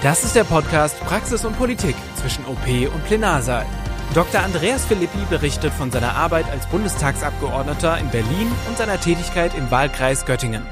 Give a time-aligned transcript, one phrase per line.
[0.00, 3.66] Das ist der Podcast Praxis und Politik zwischen OP und Plenarsaal.
[4.14, 4.40] Dr.
[4.40, 10.24] Andreas Philippi berichtet von seiner Arbeit als Bundestagsabgeordneter in Berlin und seiner Tätigkeit im Wahlkreis
[10.24, 10.64] Göttingen.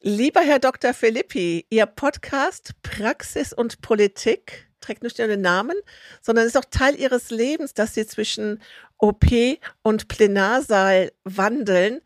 [0.00, 0.94] Lieber Herr Dr.
[0.94, 5.76] Philippi, Ihr Podcast Praxis und Politik trägt nicht nur den Namen,
[6.22, 8.62] sondern ist auch Teil Ihres Lebens, dass Sie zwischen
[8.96, 9.26] OP
[9.82, 12.00] und Plenarsaal wandeln.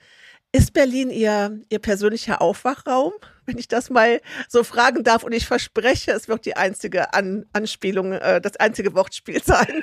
[0.51, 3.13] Ist Berlin Ihr, Ihr persönlicher Aufwachraum?
[3.47, 5.25] Wenn ich das mal so fragen darf.
[5.25, 9.83] Und ich verspreche, es wird die einzige An Anspielung, äh, das einzige Wortspiel sein.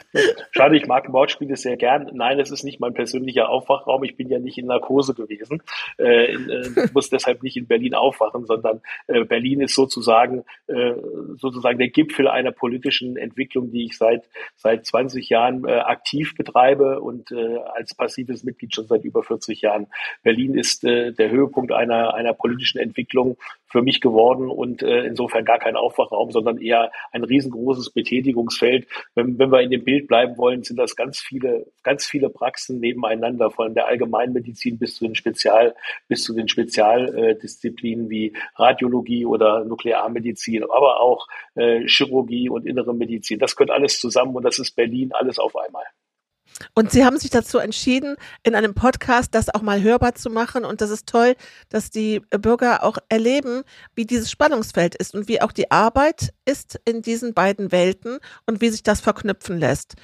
[0.52, 2.09] Schade, ich mag Wortspiele sehr gern.
[2.13, 4.04] Nein, es ist nicht mein persönlicher Aufwachraum.
[4.04, 5.62] Ich bin ja nicht in Narkose gewesen.
[5.98, 10.93] Äh, äh, muss deshalb nicht in Berlin aufwachen, sondern äh, Berlin ist sozusagen, äh,
[11.38, 16.99] sozusagen der Gipfel einer politischen Entwicklung, die ich seit, seit 20 Jahren äh, aktiv betreibe
[17.02, 17.32] und
[17.73, 19.88] als passives Mitglied schon seit über 40 Jahren.
[20.23, 23.38] Berlin ist der Höhepunkt einer, einer politischen Entwicklung,
[23.72, 28.88] für mich geworden und äh, insofern gar kein Aufwachraum, sondern eher ein riesengroßes Betätigungsfeld.
[29.16, 32.80] Wenn, wenn wir in dem Bild bleiben wollen, sind das ganz viele, ganz viele Praxen
[32.80, 35.74] nebeneinander, von der Allgemeinmedizin bis zu den Spezial,
[36.08, 43.40] bis zu den Spezialdisziplinen wie Radiologie oder Nuklearmedizin, aber auch äh, Chirurgie und innere Medizin.
[43.40, 45.86] Das gehört alles zusammen und das ist Berlin alles auf einmal.
[46.74, 50.66] Und Sie haben sich dazu entschieden, in einem Podcast das auch mal hörbar zu machen.
[50.66, 51.35] Und das ist toll,
[51.70, 53.63] dass die Bürger auch erleben,
[53.96, 58.62] wie dieses Spannungsfeld ist und wie auch die Arbeit ist in diesen beiden Welten und
[58.62, 59.96] wie sich das verknüpfen lässt.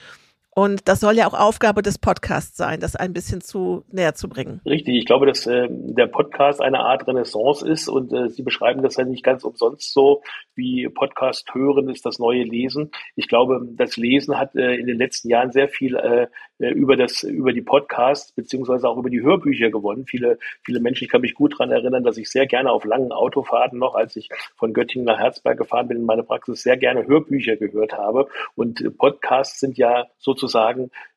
[0.58, 4.28] Und das soll ja auch Aufgabe des Podcasts sein, das ein bisschen zu näher zu
[4.28, 4.60] bringen.
[4.66, 8.82] Richtig, ich glaube, dass äh, der Podcast eine Art Renaissance ist und äh, Sie beschreiben
[8.82, 10.24] das ja nicht ganz umsonst so,
[10.56, 12.90] wie Podcast hören ist das neue Lesen.
[13.16, 16.26] Ich glaube, das Lesen hat äh, in den letzten Jahren sehr viel äh,
[16.58, 20.08] äh, über das über die Podcasts beziehungsweise auch über die Hörbücher gewonnen.
[20.08, 23.12] Viele viele Menschen, ich kann mich gut daran erinnern, dass ich sehr gerne auf langen
[23.12, 27.06] Autofahrten noch, als ich von Göttingen nach Herzberg gefahren bin, in meine Praxis sehr gerne
[27.06, 28.28] Hörbücher gehört habe.
[28.56, 30.47] Und Podcasts sind ja sozusagen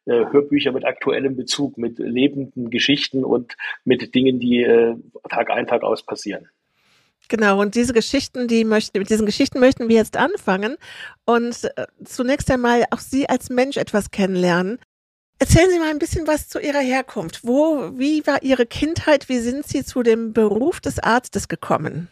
[0.07, 4.97] äh, Hörbücher mit aktuellem Bezug, mit lebenden Geschichten und mit Dingen, die äh,
[5.29, 6.49] Tag ein Tag aus passieren.
[7.29, 10.77] Genau, und diese Geschichten, die möchten, mit diesen Geschichten möchten wir jetzt anfangen
[11.27, 14.81] und äh, zunächst einmal auch Sie als Mensch etwas kennenlernen.
[15.39, 17.47] Erzählen Sie mal ein bisschen was zu Ihrer Herkunft.
[17.47, 19.29] Wo, wie war Ihre Kindheit?
[19.29, 22.09] Wie sind Sie zu dem Beruf des Arztes gekommen?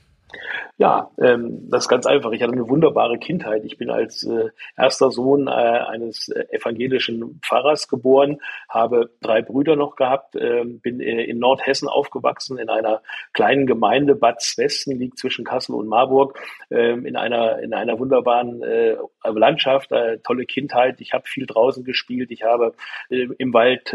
[0.77, 2.33] Ja, ähm, das ist ganz einfach.
[2.33, 3.65] Ich hatte eine wunderbare Kindheit.
[3.65, 9.75] Ich bin als äh, erster Sohn äh, eines äh, evangelischen Pfarrers geboren, habe drei Brüder
[9.75, 13.03] noch gehabt, äh, bin in Nordhessen aufgewachsen, in einer
[13.33, 16.39] kleinen Gemeinde, Bad Westen, liegt zwischen Kassel und Marburg,
[16.71, 21.01] äh, in einer in einer wunderbaren äh, Landschaft, äh, tolle Kindheit.
[21.01, 22.75] Ich habe viel draußen gespielt, ich habe
[23.09, 23.95] im Wald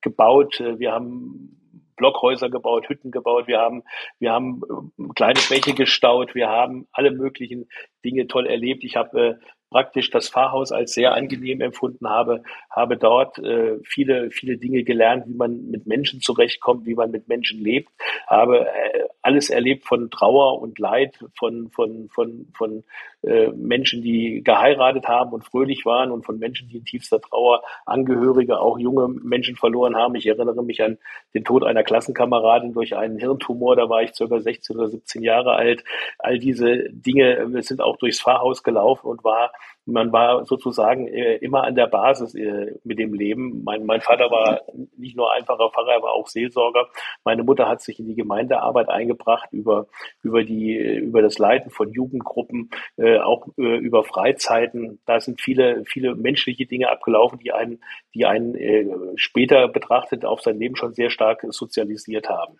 [0.00, 0.60] gebaut.
[0.60, 1.63] Wir haben
[1.96, 3.82] Blockhäuser gebaut, Hütten gebaut, wir haben,
[4.18, 4.62] wir haben
[4.98, 7.68] äh, kleine Bäche gestaut, wir haben alle möglichen
[8.04, 8.84] Dinge toll erlebt.
[8.84, 9.34] Ich habe äh,
[9.74, 15.26] praktisch das Pfarrhaus als sehr angenehm empfunden habe, habe dort äh, viele, viele Dinge gelernt,
[15.26, 17.90] wie man mit Menschen zurechtkommt, wie man mit Menschen lebt,
[18.28, 22.84] habe äh, alles erlebt von Trauer und Leid, von, von, von, von
[23.26, 27.62] äh, Menschen, die geheiratet haben und fröhlich waren und von Menschen, die in tiefster Trauer
[27.86, 30.14] Angehörige, auch junge Menschen verloren haben.
[30.14, 30.98] Ich erinnere mich an
[31.32, 35.52] den Tod einer Klassenkameradin durch einen Hirntumor, da war ich circa 16 oder 17 Jahre
[35.54, 35.84] alt.
[36.18, 39.52] All diese Dinge äh, sind auch durchs Pfarrhaus gelaufen und war
[39.86, 43.62] man war sozusagen äh, immer an der Basis äh, mit dem Leben.
[43.64, 44.62] Mein, mein Vater war
[44.96, 46.88] nicht nur einfacher Pfarrer, er war auch Seelsorger.
[47.24, 49.86] Meine Mutter hat sich in die Gemeindearbeit eingebracht über,
[50.22, 55.00] über die, über das Leiten von Jugendgruppen, äh, auch äh, über Freizeiten.
[55.06, 57.80] Da sind viele, viele menschliche Dinge abgelaufen, die einen,
[58.14, 62.58] die einen äh, später betrachtet auf sein Leben schon sehr stark sozialisiert haben.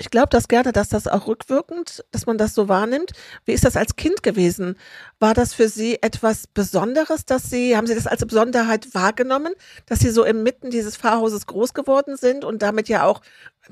[0.00, 3.12] Ich glaube das gerne, dass das auch rückwirkend, dass man das so wahrnimmt.
[3.44, 4.78] Wie ist das als Kind gewesen?
[5.18, 9.52] War das für Sie etwas Besonderes, dass Sie, haben Sie das als Besonderheit wahrgenommen,
[9.84, 13.20] dass Sie so inmitten dieses Pfarrhauses groß geworden sind und damit ja auch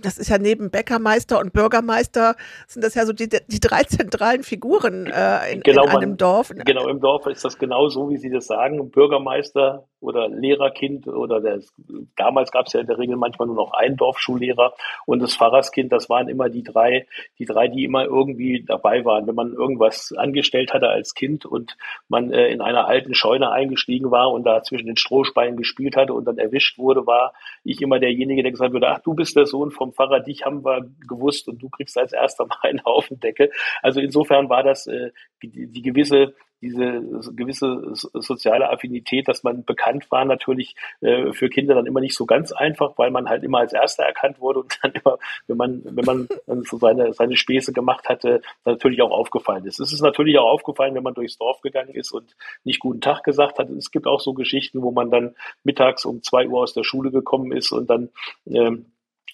[0.03, 2.36] das ist ja neben Bäckermeister und Bürgermeister,
[2.66, 6.17] sind das ja so die, die drei zentralen Figuren äh, in, genau, in einem man,
[6.19, 6.52] Dorf.
[6.55, 8.90] Genau, im Dorf ist das genau so, wie Sie das sagen.
[8.90, 11.72] Bürgermeister oder Lehrerkind oder das,
[12.17, 14.75] damals gab es ja in der Regel manchmal nur noch einen Dorfschullehrer
[15.06, 17.06] und das Pfarrerskind, das waren immer die drei,
[17.38, 19.26] die drei, die immer irgendwie dabei waren.
[19.26, 21.76] Wenn man irgendwas angestellt hatte als Kind und
[22.08, 26.14] man äh, in einer alten Scheune eingestiegen war und da zwischen den Strohspeinen gespielt hatte
[26.14, 27.32] und dann erwischt wurde, war
[27.64, 30.44] ich immer derjenige, der gesagt wurde, ach, du bist der Sohn vom vom Pfarrer, dich
[30.44, 33.50] haben wir gewusst und du kriegst als erster mal einen Haufen Decke.
[33.82, 35.11] Also insofern war das äh,
[35.43, 37.02] die, die gewisse diese
[37.35, 42.26] gewisse soziale Affinität, dass man bekannt war, natürlich äh, für Kinder dann immer nicht so
[42.26, 45.82] ganz einfach, weil man halt immer als Erster erkannt wurde und dann immer, wenn man,
[45.85, 46.29] wenn man
[46.64, 49.79] so seine, seine Späße gemacht hatte, natürlich auch aufgefallen ist.
[49.79, 52.34] Es ist natürlich auch aufgefallen, wenn man durchs Dorf gegangen ist und
[52.64, 53.70] nicht guten Tag gesagt hat.
[53.70, 57.11] Es gibt auch so Geschichten, wo man dann mittags um zwei Uhr aus der Schule
[57.11, 58.11] gekommen ist und dann
[58.46, 58.87] ähm,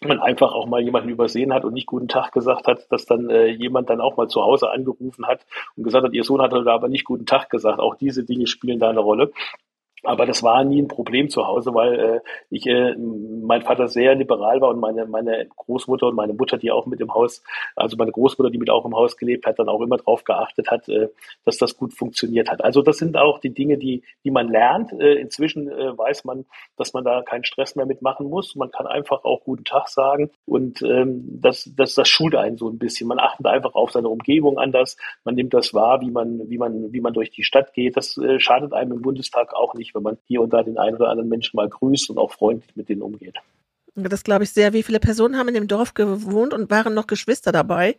[0.07, 3.31] man einfach auch mal jemanden übersehen hat und nicht guten Tag gesagt hat, dass dann
[3.31, 5.47] äh, jemand dann auch mal zu Hause angerufen hat
[5.77, 7.81] und gesagt hat, ihr Sohn hat da aber nicht guten Tag gesagt.
[7.81, 9.33] Auch diese Dinge spielen da eine Rolle.
[10.05, 12.21] Aber das war nie ein Problem zu Hause, weil äh,
[12.51, 16.71] ich, äh, mein Vater sehr liberal war und meine, meine Großmutter und meine Mutter, die
[16.71, 17.43] auch mit im Haus,
[17.75, 20.71] also meine Großmutter, die mit auch im Haus gelebt hat, dann auch immer darauf geachtet
[20.71, 21.09] hat, äh,
[21.45, 22.63] dass das gut funktioniert hat.
[22.63, 24.93] Also das sind auch die Dinge, die, die man lernt.
[24.93, 26.45] Äh, inzwischen äh, weiß man,
[26.77, 28.55] dass man da keinen Stress mehr mitmachen muss.
[28.57, 32.69] Man kann einfach auch guten Tag sagen und ähm, das, das, das schult einen so
[32.69, 33.09] ein bisschen.
[33.09, 34.97] Man achtet einfach auf seine Umgebung anders.
[35.25, 37.97] Man nimmt das wahr, wie man, wie man, wie man durch die Stadt geht.
[37.97, 40.97] Das äh, schadet einem im Bundestag auch nicht wenn man hier und da den einen
[40.97, 43.39] oder anderen Menschen mal grüßt und auch freundlich mit denen umgeht.
[43.97, 44.73] Das glaube ich sehr.
[44.73, 47.97] Wie viele Personen haben in dem Dorf gewohnt und waren noch Geschwister dabei?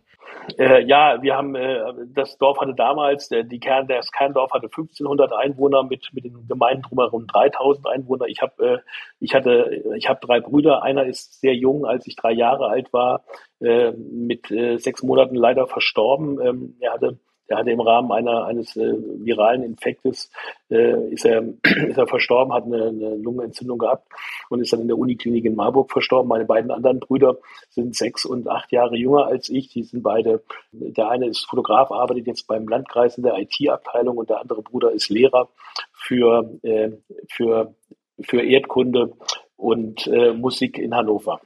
[0.58, 1.80] Äh, ja, wir haben, äh,
[2.14, 6.48] das Dorf hatte damals, der, die Kern, das Kerndorf hatte 1500 Einwohner mit, mit den
[6.48, 8.26] Gemeinden drumherum 3000 Einwohner.
[8.26, 8.78] Ich habe, äh,
[9.20, 10.84] ich hatte, ich habe drei Brüder.
[10.84, 13.24] Einer ist sehr jung, als ich drei Jahre alt war,
[13.60, 16.40] äh, mit äh, sechs Monaten leider verstorben.
[16.42, 17.20] Ähm, er hatte
[17.50, 18.94] der hatte im Rahmen einer, eines äh,
[19.24, 20.32] viralen Infektes,
[20.70, 24.08] äh, ist, er, ist er verstorben, hat eine, eine Lungenentzündung gehabt
[24.50, 26.28] und ist dann in der Uniklinik in Marburg verstorben.
[26.28, 27.38] Meine beiden anderen Brüder
[27.70, 29.70] sind sechs und acht Jahre jünger als ich.
[29.70, 34.30] Die sind beide, der eine ist Fotograf, arbeitet jetzt beim Landkreis in der IT-Abteilung und
[34.30, 35.50] der andere Bruder ist Lehrer
[35.94, 36.92] für, äh,
[37.30, 37.76] für,
[38.22, 39.14] für Erdkunde
[39.58, 41.40] und äh, Musik in Hannover.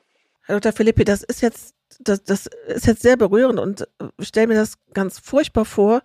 [0.50, 0.74] Herr Dr.
[0.74, 3.88] Philippi, das ist jetzt das, das ist jetzt sehr berührend und
[4.18, 6.02] ich stelle mir das ganz furchtbar vor,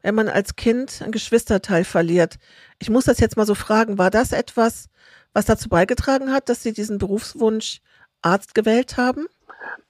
[0.00, 2.36] wenn man als Kind ein Geschwisterteil verliert.
[2.78, 4.90] Ich muss das jetzt mal so fragen, war das etwas,
[5.32, 7.80] was dazu beigetragen hat, dass Sie diesen Berufswunsch
[8.22, 9.26] Arzt gewählt haben?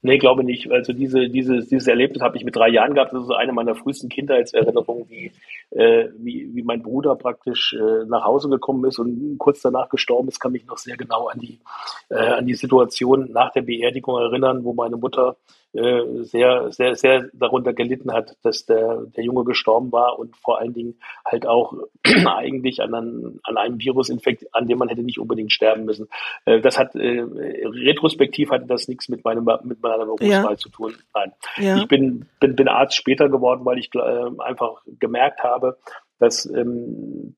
[0.02, 0.70] Nee, glaube nicht.
[0.70, 3.12] Also diese, dieses, dieses Erlebnis habe ich mit drei Jahren gehabt.
[3.12, 5.32] Das ist eine meiner frühesten Kindheitserinnerungen, wie,
[5.70, 10.28] äh, wie, wie mein Bruder praktisch äh, nach Hause gekommen ist und kurz danach gestorben
[10.28, 11.60] ist, kann mich noch sehr genau an die,
[12.08, 15.36] äh, an die Situation nach der Beerdigung erinnern, wo meine Mutter
[15.72, 20.58] äh, sehr, sehr, sehr darunter gelitten hat, dass der, der Junge gestorben war und vor
[20.58, 21.74] allen Dingen halt auch
[22.26, 26.08] eigentlich an, an, an einem Virusinfekt, an dem man hätte nicht unbedingt sterben müssen.
[26.44, 30.56] Äh, das hat äh, retrospektiv hatte das nichts mit meinem mit meiner Berufswahl ja.
[30.56, 30.94] zu tun.
[31.14, 31.76] Nein, ja.
[31.76, 33.90] ich bin, bin bin Arzt später geworden, weil ich
[34.38, 35.78] einfach gemerkt habe,
[36.20, 37.34] dass, ähm,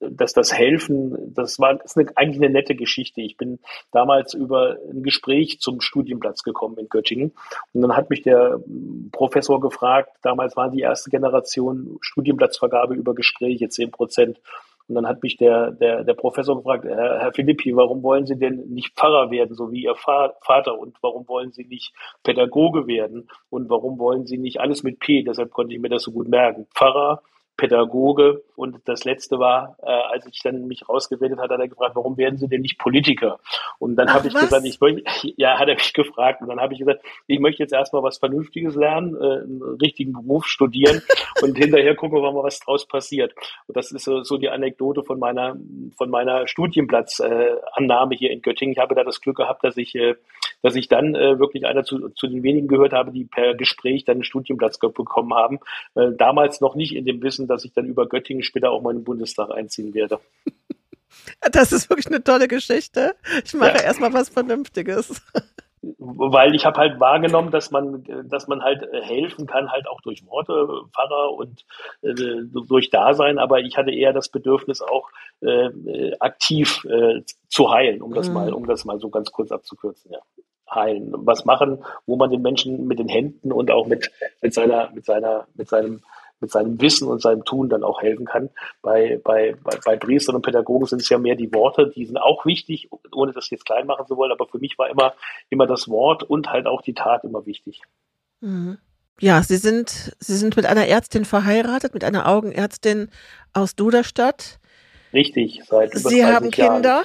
[0.00, 3.20] dass das Helfen, das war das ist eine, eigentlich eine nette Geschichte.
[3.20, 3.60] Ich bin
[3.92, 7.32] damals über ein Gespräch zum Studienplatz gekommen in Göttingen
[7.72, 8.58] und dann hat mich der
[9.12, 14.40] Professor gefragt, damals war die erste Generation Studienplatzvergabe über Gespräche, zehn Prozent.
[14.86, 18.36] Und dann hat mich der, der, der Professor gefragt, Herr, Herr Philippi, warum wollen Sie
[18.36, 20.78] denn nicht Pfarrer werden, so wie Ihr Vater?
[20.78, 23.30] Und warum wollen Sie nicht Pädagoge werden?
[23.48, 25.22] Und warum wollen Sie nicht alles mit P?
[25.22, 26.66] Deshalb konnte ich mir das so gut merken.
[26.74, 27.22] Pfarrer,
[27.56, 28.42] Pädagoge.
[28.56, 32.16] Und das letzte war, äh, als ich dann mich rausgeredet hat, hat er gefragt, warum
[32.16, 33.38] werden Sie denn nicht Politiker?
[33.78, 34.42] Und dann habe ich was?
[34.42, 35.02] gesagt, ich möchte,
[35.36, 36.40] ja, hat er mich gefragt.
[36.42, 40.12] Und dann habe ich gesagt, ich möchte jetzt erstmal was Vernünftiges lernen, äh, einen richtigen
[40.12, 41.02] Beruf studieren
[41.42, 43.34] und hinterher gucken wir mal, was draus passiert.
[43.66, 45.56] Und das ist so, so die Anekdote von meiner,
[45.96, 48.72] von meiner Studienplatzannahme äh, hier in Göttingen.
[48.72, 50.14] Ich habe da das Glück gehabt, dass ich, äh,
[50.62, 54.04] dass ich dann äh, wirklich einer zu, zu den wenigen gehört habe, die per Gespräch
[54.04, 55.60] dann einen Studienplatz bekommen haben.
[55.94, 58.82] Äh, damals noch nicht in dem Wissen, wissen, dass ich dann über Göttingen später auch
[58.82, 60.18] mal in den Bundestag einziehen werde.
[61.52, 63.14] Das ist wirklich eine tolle Geschichte.
[63.44, 63.84] Ich mache ja.
[63.84, 65.22] erstmal was Vernünftiges.
[65.98, 70.26] Weil ich habe halt wahrgenommen, dass man, dass man halt helfen kann, halt auch durch
[70.26, 71.64] Worte, Pfarrer und
[72.02, 72.14] äh,
[72.66, 75.08] durch Dasein, aber ich hatte eher das Bedürfnis auch
[75.40, 75.70] äh,
[76.18, 78.34] aktiv äh, zu heilen, um das mhm.
[78.34, 80.18] mal, um das mal so ganz kurz abzukürzen, ja.
[80.68, 81.12] Heilen.
[81.14, 84.10] Was machen, wo man den Menschen mit den Händen und auch mit,
[84.42, 86.02] mit seiner, mit seiner, mit seinem
[86.44, 88.50] mit seinem Wissen und seinem Tun dann auch helfen kann.
[88.82, 92.18] Bei, bei, bei, bei Priestern und Pädagogen sind es ja mehr die Worte, die sind
[92.18, 95.14] auch wichtig, ohne das jetzt klein machen zu wollen, aber für mich war immer,
[95.48, 97.80] immer das Wort und halt auch die Tat immer wichtig.
[98.40, 98.76] Mhm.
[99.20, 103.10] Ja, Sie sind, Sie sind mit einer Ärztin verheiratet, mit einer Augenärztin
[103.52, 104.58] aus Duderstadt.
[105.12, 107.02] Richtig, seit über Sie haben Kinder.
[107.02, 107.04] Jahren.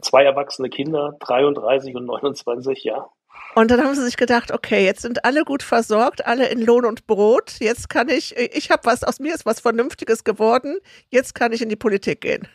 [0.00, 3.08] Zwei erwachsene Kinder, 33 und 29, ja.
[3.54, 6.86] Und dann haben sie sich gedacht, okay, jetzt sind alle gut versorgt, alle in Lohn
[6.86, 7.56] und Brot.
[7.60, 10.78] Jetzt kann ich, ich habe was, aus mir ist was Vernünftiges geworden.
[11.10, 12.48] Jetzt kann ich in die Politik gehen.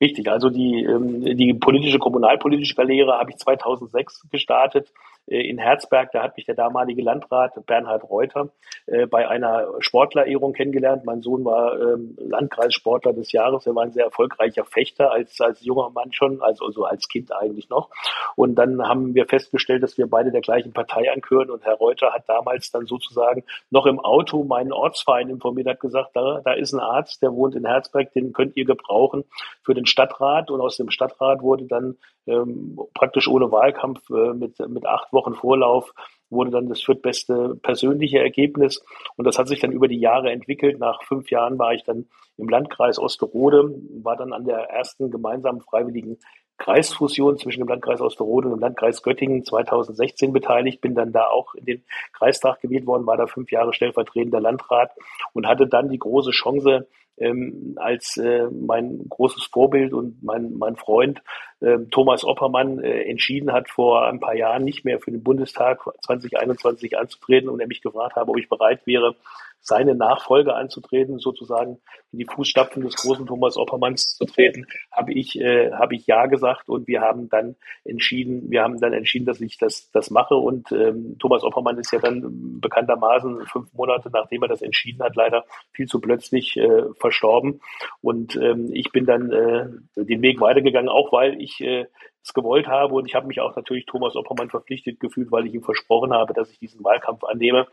[0.00, 4.92] Richtig, also die, ähm, die politische, kommunalpolitische Karriere habe ich 2006 gestartet
[5.28, 6.10] in Herzberg.
[6.12, 8.48] Da hat mich der damalige Landrat Bernhard Reuter
[8.86, 11.04] äh, bei einer Sportlerehrung kennengelernt.
[11.04, 13.66] Mein Sohn war ähm, Landkreissportler des Jahres.
[13.66, 17.32] Er war ein sehr erfolgreicher Fechter als, als junger Mann schon, also, also als Kind
[17.32, 17.90] eigentlich noch.
[18.36, 21.50] Und dann haben wir festgestellt, dass wir beide der gleichen Partei angehören.
[21.50, 26.10] Und Herr Reuter hat damals dann sozusagen noch im Auto meinen Ortsverein informiert, hat gesagt,
[26.14, 29.24] da, da ist ein Arzt, der wohnt in Herzberg, den könnt ihr gebrauchen
[29.62, 30.50] für den Stadtrat.
[30.50, 35.17] Und aus dem Stadtrat wurde dann ähm, praktisch ohne Wahlkampf äh, mit, mit acht Wochen
[35.34, 35.92] Vorlauf
[36.30, 38.84] wurde dann das viertbeste persönliche Ergebnis.
[39.16, 40.78] Und das hat sich dann über die Jahre entwickelt.
[40.78, 42.06] Nach fünf Jahren war ich dann
[42.36, 46.18] im Landkreis Osterode, war dann an der ersten gemeinsamen freiwilligen
[46.58, 51.54] Kreisfusion zwischen dem Landkreis Osterode und dem Landkreis Göttingen 2016 beteiligt, bin dann da auch
[51.54, 54.90] in den Kreistag gewählt worden, war da fünf Jahre stellvertretender Landrat
[55.32, 56.88] und hatte dann die große Chance,
[57.20, 61.22] ähm, als äh, mein großes Vorbild und mein, mein Freund
[61.60, 65.80] äh, Thomas Oppermann äh, entschieden hat, vor ein paar Jahren nicht mehr für den Bundestag
[66.04, 69.16] 2021 anzutreten und er mich gefragt habe, ob ich bereit wäre,
[69.60, 71.78] seine Nachfolge anzutreten, sozusagen
[72.12, 76.26] in die Fußstapfen des großen Thomas Oppermanns zu treten, habe ich, äh, habe ich ja
[76.26, 80.36] gesagt und wir haben dann entschieden, wir haben dann entschieden, dass ich das, das mache
[80.36, 85.16] und ähm, Thomas Oppermann ist ja dann bekanntermaßen fünf Monate nachdem er das entschieden hat,
[85.16, 87.60] leider viel zu plötzlich äh, verstorben
[88.02, 91.86] und ähm, ich bin dann äh, den Weg weitergegangen, auch weil ich äh,
[92.28, 92.94] es gewollt habe.
[92.94, 96.34] Und ich habe mich auch natürlich Thomas Oppermann verpflichtet gefühlt, weil ich ihm versprochen habe,
[96.34, 97.66] dass ich diesen Wahlkampf annehme.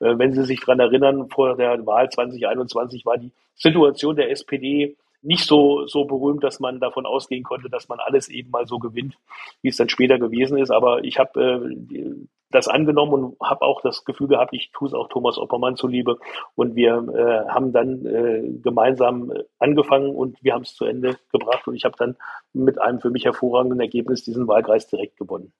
[0.00, 4.96] Äh, wenn Sie sich daran erinnern, vor der Wahl 2021 war die Situation der SPD
[5.22, 8.78] nicht so, so berühmt, dass man davon ausgehen konnte, dass man alles eben mal so
[8.78, 9.16] gewinnt,
[9.62, 10.70] wie es dann später gewesen ist.
[10.70, 12.14] Aber ich habe äh,
[12.50, 16.18] das angenommen und habe auch das Gefühl gehabt, ich tue es auch Thomas Oppermann zuliebe.
[16.54, 21.66] Und wir äh, haben dann äh, gemeinsam angefangen und wir haben es zu Ende gebracht.
[21.68, 22.16] Und ich habe dann
[22.52, 25.52] mit einem für mich hervorragenden Ergebnis diesen Wahlkreis direkt gewonnen.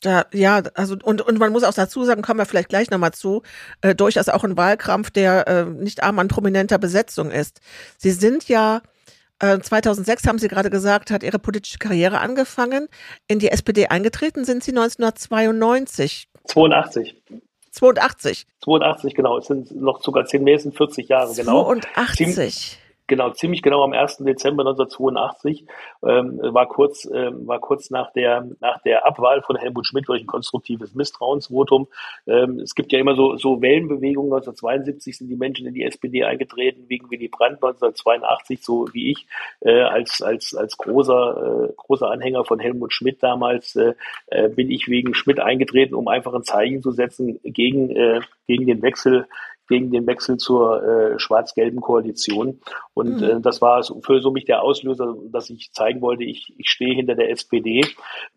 [0.00, 3.12] Da, ja, also und, und man muss auch dazu sagen, kommen wir vielleicht gleich nochmal
[3.12, 3.42] zu,
[3.80, 7.60] äh, durchaus auch ein Wahlkampf, der äh, nicht arm an prominenter Besetzung ist.
[7.96, 8.82] Sie sind ja
[9.40, 12.88] 2006 äh, haben Sie gerade gesagt, hat Ihre politische Karriere angefangen.
[13.28, 16.28] In die SPD eingetreten sind Sie 1992.
[16.46, 17.22] 82.
[17.72, 18.46] 82.
[18.62, 19.38] 82, genau.
[19.38, 21.74] Es sind noch sogar zehn mehr, es sind 40 Jahre, genau.
[21.74, 22.78] 82.
[23.06, 24.18] Genau, ziemlich genau am 1.
[24.18, 25.66] Dezember 1982
[26.06, 30.22] ähm, war kurz ähm, war kurz nach der nach der Abwahl von Helmut Schmidt durch
[30.22, 31.88] ein konstruktives Misstrauensvotum.
[32.26, 34.32] Ähm, es gibt ja immer so so Wellenbewegungen.
[34.32, 37.62] 1972 sind die Menschen in die SPD eingetreten wegen Willy Brandt.
[37.62, 39.26] 1982 so wie ich
[39.60, 43.92] äh, als als als großer äh, großer Anhänger von Helmut Schmidt damals äh,
[44.28, 48.66] äh bin ich wegen Schmidt eingetreten, um einfach ein Zeichen zu setzen gegen äh, gegen
[48.66, 49.26] den Wechsel
[49.68, 52.60] gegen den Wechsel zur äh, schwarz-gelben Koalition.
[52.92, 53.22] Und mhm.
[53.22, 56.94] äh, das war für so mich der Auslöser, dass ich zeigen wollte, ich, ich stehe
[56.94, 57.86] hinter der SPD.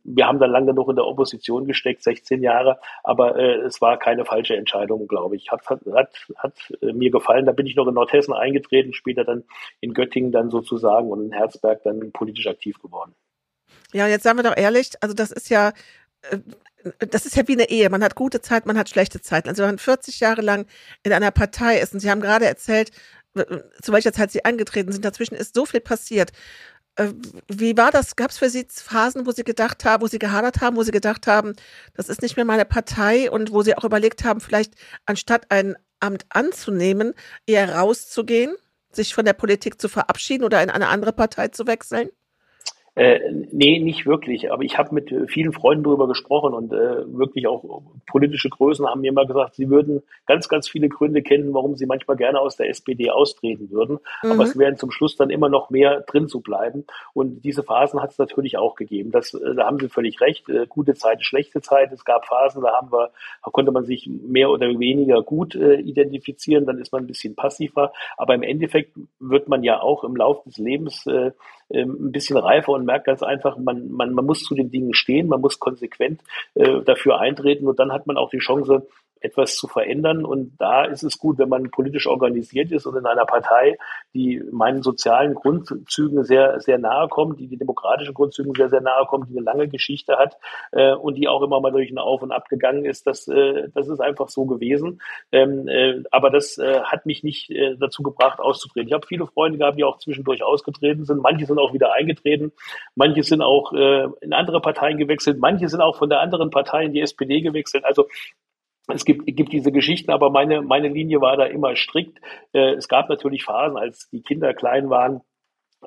[0.03, 3.98] Wir haben dann lange genug in der Opposition gesteckt, 16 Jahre, aber äh, es war
[3.98, 5.51] keine falsche Entscheidung, glaube ich.
[5.51, 7.46] Hat, hat, hat, hat äh, mir gefallen.
[7.46, 9.43] Da bin ich noch in Nordhessen eingetreten, später dann
[9.81, 13.13] in Göttingen dann sozusagen und in Herzberg dann politisch aktiv geworden.
[13.93, 15.72] Ja, jetzt sagen wir doch ehrlich, also das ist ja
[16.29, 16.38] äh,
[17.00, 17.89] das ist ja wie eine Ehe.
[17.89, 19.50] Man hat gute Zeit, man hat schlechte Zeiten.
[19.50, 20.65] Also wenn man 40 Jahre lang
[21.03, 22.91] in einer Partei ist und Sie haben gerade erzählt,
[23.82, 26.32] zu welcher Zeit Sie angetreten sind, dazwischen ist so viel passiert.
[26.96, 27.13] Äh,
[27.48, 28.15] wie war das?
[28.15, 30.91] Gab es für Sie Phasen, wo Sie gedacht haben, wo Sie gehadert haben, wo Sie
[30.91, 31.56] gedacht haben,
[31.94, 34.74] das ist nicht mehr meine Partei und wo Sie auch überlegt haben, vielleicht
[35.06, 37.13] anstatt ein Amt anzunehmen,
[37.46, 38.56] eher rauszugehen,
[38.91, 42.10] sich von der Politik zu verabschieden oder in eine andere Partei zu wechseln?
[42.98, 43.20] Äh,
[43.51, 44.51] nee, nicht wirklich.
[44.51, 49.01] Aber ich habe mit vielen Freunden darüber gesprochen und äh, wirklich auch politische Größen haben
[49.01, 52.56] mir immer gesagt, sie würden ganz, ganz viele Gründe kennen, warum sie manchmal gerne aus
[52.56, 54.00] der SPD austreten würden.
[54.24, 54.32] Mhm.
[54.32, 56.86] Aber es wären zum Schluss dann immer noch mehr drin zu bleiben.
[57.13, 59.12] Und diese Phasen hat es natürlich auch gegeben.
[59.12, 60.50] Das, äh, da haben Sie völlig recht.
[60.50, 61.92] Äh, gute Zeit, schlechte Zeit.
[61.92, 63.12] Es gab Phasen, da haben wir,
[63.46, 66.66] da konnte man sich mehr oder weniger gut äh, identifizieren.
[66.66, 67.94] Dann ist man ein bisschen passiver.
[68.18, 71.30] Aber im Endeffekt wird man ja auch im Laufe des Lebens äh,
[71.70, 74.96] ähm, ein bisschen reifer und merkt ganz einfach, man, man, man muss zu den Dingen
[74.96, 76.22] stehen, man muss konsequent
[76.56, 78.88] äh, dafür eintreten und dann hat man auch die Chance,
[79.21, 80.25] etwas zu verändern.
[80.25, 83.77] Und da ist es gut, wenn man politisch organisiert ist und in einer Partei,
[84.13, 89.05] die meinen sozialen Grundzügen sehr, sehr nahe kommt, die die demokratischen Grundzügen sehr, sehr nahe
[89.05, 90.38] kommt, die eine lange Geschichte hat
[90.71, 93.07] äh, und die auch immer mal durch ein Auf und Ab gegangen ist.
[93.07, 95.01] Das, äh, das ist einfach so gewesen.
[95.31, 98.88] Ähm, äh, aber das äh, hat mich nicht äh, dazu gebracht, auszutreten.
[98.88, 101.21] Ich habe viele Freunde gehabt, die auch zwischendurch ausgetreten sind.
[101.21, 102.51] Manche sind auch wieder eingetreten.
[102.95, 105.39] Manche sind auch äh, in andere Parteien gewechselt.
[105.39, 107.86] Manche sind auch von der anderen Partei in die SPD gewechselt.
[107.86, 108.07] Also
[108.88, 112.20] es gibt, gibt diese Geschichten, aber meine, meine Linie war da immer strikt.
[112.53, 115.22] Äh, es gab natürlich Phasen, als die Kinder klein waren,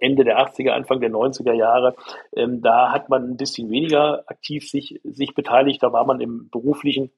[0.01, 1.97] Ende der 80er, Anfang der 90er Jahre.
[2.37, 5.83] Ähm, da hat man ein bisschen weniger aktiv sich, sich beteiligt.
[5.83, 7.11] Da war man im beruflichen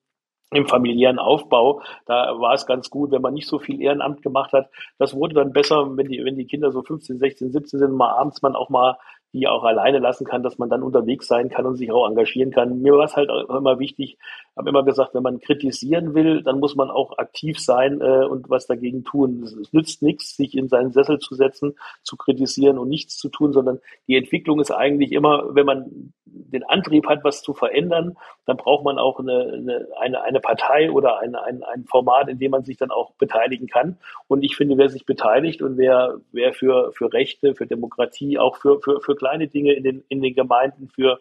[0.55, 4.53] im familiären Aufbau, da war es ganz gut, wenn man nicht so viel Ehrenamt gemacht
[4.53, 4.69] hat.
[4.99, 8.11] Das wurde dann besser, wenn die, wenn die Kinder so 15, 16, 17 sind, mal
[8.11, 8.99] abends man auch mal
[9.33, 12.51] die auch alleine lassen kann, dass man dann unterwegs sein kann und sich auch engagieren
[12.51, 12.83] kann.
[12.83, 14.19] Mir war es halt auch immer wichtig,
[14.57, 18.51] habe immer gesagt, wenn man kritisieren will, dann muss man auch aktiv sein äh, und
[18.51, 19.43] was dagegen tun.
[19.43, 23.29] Es, es nützt nichts, sich in seinen Sessel zu setzen, zu kritisieren und nichts zu
[23.29, 28.17] tun, sondern die Entwicklung ist eigentlich immer, wenn man den Antrieb hat, was zu verändern,
[28.47, 32.51] dann braucht man auch eine, eine, eine Partei oder ein, ein, ein Format, in dem
[32.51, 33.99] man sich dann auch beteiligen kann.
[34.29, 38.57] Und ich finde, wer sich beteiligt und wer, wer für, für Rechte, für Demokratie, auch
[38.57, 41.21] für, für, für kleine Dinge in den, in den Gemeinden, für,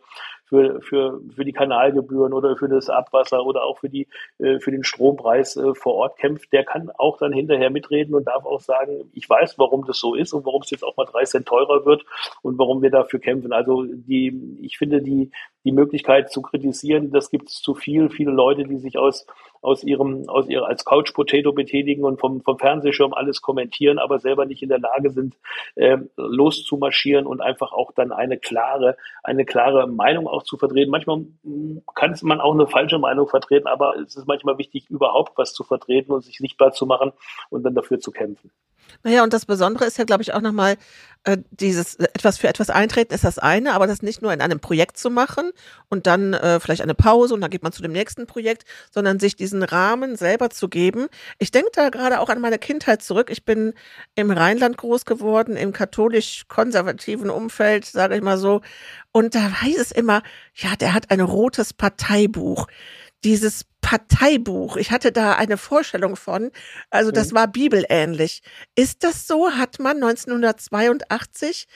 [0.51, 4.05] für, für, für die Kanalgebühren oder für das Abwasser oder auch für, die,
[4.38, 8.27] äh, für den Strompreis äh, vor Ort kämpft, der kann auch dann hinterher mitreden und
[8.27, 11.05] darf auch sagen, ich weiß, warum das so ist und warum es jetzt auch mal
[11.05, 12.03] drei Cent teurer wird
[12.41, 13.53] und warum wir dafür kämpfen.
[13.53, 15.31] Also die, ich finde, die,
[15.63, 18.10] die Möglichkeit zu kritisieren, das gibt es zu viel.
[18.10, 19.27] Viele Leute, die sich aus,
[19.62, 24.20] aus ihrem, aus ihrer, als Couch Potato betätigen und vom, vom Fernsehschirm alles kommentieren, aber
[24.20, 25.36] selber nicht in der Lage sind,
[25.75, 30.89] äh, loszumarschieren und einfach auch dann eine klare, eine klare Meinung auch zu vertreten.
[30.89, 31.25] Manchmal
[31.94, 35.63] kann man auch eine falsche Meinung vertreten, aber es ist manchmal wichtig, überhaupt was zu
[35.63, 37.12] vertreten und sich sichtbar zu machen
[37.50, 38.51] und dann dafür zu kämpfen.
[39.03, 40.75] Naja, und das Besondere ist ja, glaube ich, auch nochmal
[41.24, 44.60] äh, dieses etwas für etwas eintreten ist das eine, aber das nicht nur in einem
[44.60, 45.50] Projekt zu machen
[45.89, 49.20] und dann äh, vielleicht eine Pause und dann geht man zu dem nächsten Projekt, sondern
[49.20, 51.08] sich diesen Rahmen selber zu geben.
[51.39, 53.29] Ich denke da gerade auch an meine Kindheit zurück.
[53.29, 53.74] Ich bin
[54.15, 58.62] im Rheinland groß geworden, im katholisch-konservativen Umfeld, sage ich mal so.
[59.12, 60.24] Und da heißt es immer,
[60.55, 62.67] ja, der hat ein rotes Parteibuch
[63.24, 64.77] dieses Parteibuch.
[64.77, 66.51] Ich hatte da eine Vorstellung von.
[66.89, 67.36] Also das mhm.
[67.36, 68.41] war bibelähnlich.
[68.75, 69.51] Ist das so?
[69.51, 71.67] Hat man 1982,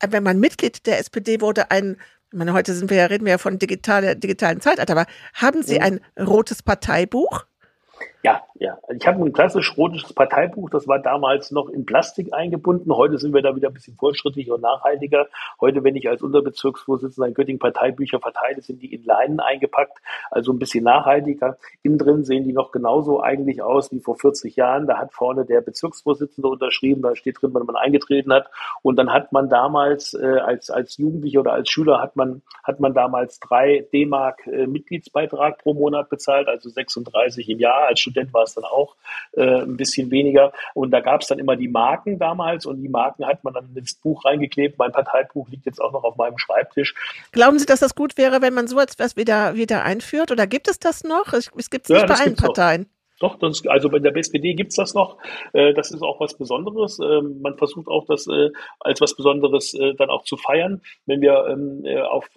[0.00, 1.96] äh, wenn man Mitglied der SPD wurde, ein
[2.32, 5.62] ich meine, heute sind wir ja, reden wir ja von digitale, digitalen Zeitalter, aber haben
[5.62, 7.44] Sie ein rotes Parteibuch?
[8.26, 8.76] Ja, ja.
[8.92, 12.92] Ich habe ein klassisch rotes Parteibuch, das war damals noch in Plastik eingebunden.
[12.92, 15.28] Heute sind wir da wieder ein bisschen fortschrittlicher und nachhaltiger.
[15.60, 20.52] Heute, wenn ich als Unterbezirksvorsitzender in Göttingen Parteibücher verteile, sind die in Leinen eingepackt, also
[20.52, 21.56] ein bisschen nachhaltiger.
[21.84, 24.88] Innen drin sehen die noch genauso eigentlich aus wie vor 40 Jahren.
[24.88, 28.50] Da hat vorne der Bezirksvorsitzende unterschrieben, da steht drin, wann man eingetreten hat.
[28.82, 32.80] Und dann hat man damals äh, als, als Jugendlicher oder als Schüler hat man, hat
[32.80, 37.86] man damals drei D-Mark äh, Mitgliedsbeitrag pro Monat bezahlt, also 36 im Jahr.
[37.86, 38.96] Als Student war es dann auch
[39.32, 40.52] äh, ein bisschen weniger.
[40.74, 43.68] Und da gab es dann immer die Marken damals und die Marken hat man dann
[43.74, 44.78] ins Buch reingeklebt.
[44.78, 46.94] Mein Parteibuch liegt jetzt auch noch auf meinem Schreibtisch.
[47.32, 50.30] Glauben Sie, dass das gut wäre, wenn man so etwas wieder, wieder einführt?
[50.30, 51.32] Oder gibt es das noch?
[51.32, 52.82] Es, gibt es nicht ja, bei allen Parteien.
[52.82, 52.95] Noch.
[53.18, 55.16] Doch, das, also bei der SPD gibt's das noch.
[55.54, 56.98] Äh, das ist auch was Besonderes.
[56.98, 58.50] Ähm, man versucht auch das äh,
[58.80, 60.82] als was Besonderes äh, dann auch zu feiern.
[61.06, 62.28] Wenn wir ähm, auf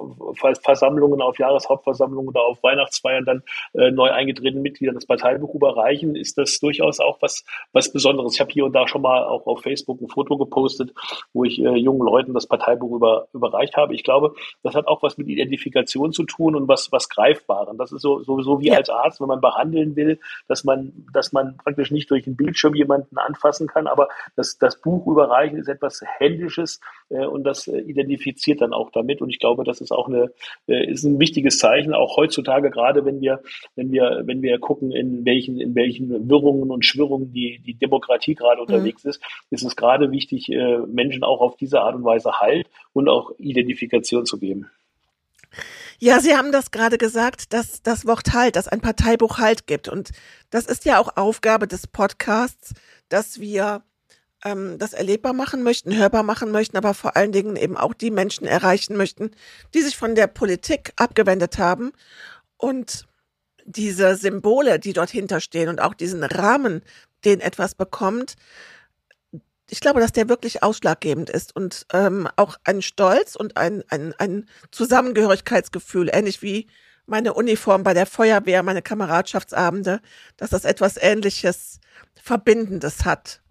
[0.62, 6.60] Versammlungen, auf Jahreshauptversammlungen oder auf Weihnachtsfeiern dann neu eingetretenen Mitgliedern das Parteibuch überreichen, ist das
[6.60, 8.36] durchaus auch was, was Besonderes.
[8.36, 10.94] Ich habe hier und da schon mal auch auf Facebook ein Foto gepostet,
[11.34, 13.96] wo ich jungen Leuten das Parteibuch über, überreicht habe.
[13.96, 17.78] Ich glaube, das hat auch was mit Identifikation zu tun und was, was Greifbaren.
[17.78, 18.78] Das ist so, sowieso wie ja.
[18.78, 22.36] als Arzt, wenn man behandeln will, dass man man, dass man praktisch nicht durch den
[22.36, 26.80] Bildschirm jemanden anfassen kann, aber das, das Buch überreichen ist etwas Händisches
[27.10, 29.22] äh, und das äh, identifiziert dann auch damit.
[29.22, 30.32] Und ich glaube, das ist auch eine,
[30.68, 33.42] äh, ist ein wichtiges Zeichen, auch heutzutage, gerade wenn wir,
[33.76, 38.36] wenn wir, wenn wir gucken, in welchen, in welchen Wirrungen und Schwirrungen die, die Demokratie
[38.36, 38.68] gerade mhm.
[38.68, 42.70] unterwegs ist, ist es gerade wichtig, äh, Menschen auch auf diese Art und Weise Halt
[42.94, 44.70] und auch Identifikation zu geben.
[46.02, 49.90] Ja, Sie haben das gerade gesagt, dass das Wort Halt, dass ein Parteibuch Halt gibt.
[49.90, 50.12] Und
[50.50, 52.74] das ist ja auch Aufgabe des Podcasts,
[53.10, 53.84] dass wir
[54.46, 58.12] ähm, das erlebbar machen möchten, hörbar machen möchten, aber vor allen Dingen eben auch die
[58.12, 59.32] Menschen erreichen möchten,
[59.74, 61.92] die sich von der Politik abgewendet haben
[62.56, 63.06] und
[63.66, 66.82] diese Symbole, die dort hinterstehen und auch diesen Rahmen,
[67.26, 68.36] den etwas bekommt,
[69.70, 74.14] ich glaube, dass der wirklich ausschlaggebend ist und ähm, auch ein Stolz und ein, ein,
[74.18, 76.68] ein Zusammengehörigkeitsgefühl, ähnlich wie
[77.06, 80.00] meine Uniform bei der Feuerwehr, meine Kameradschaftsabende,
[80.38, 81.80] dass das etwas Ähnliches
[82.16, 83.42] Verbindendes hat.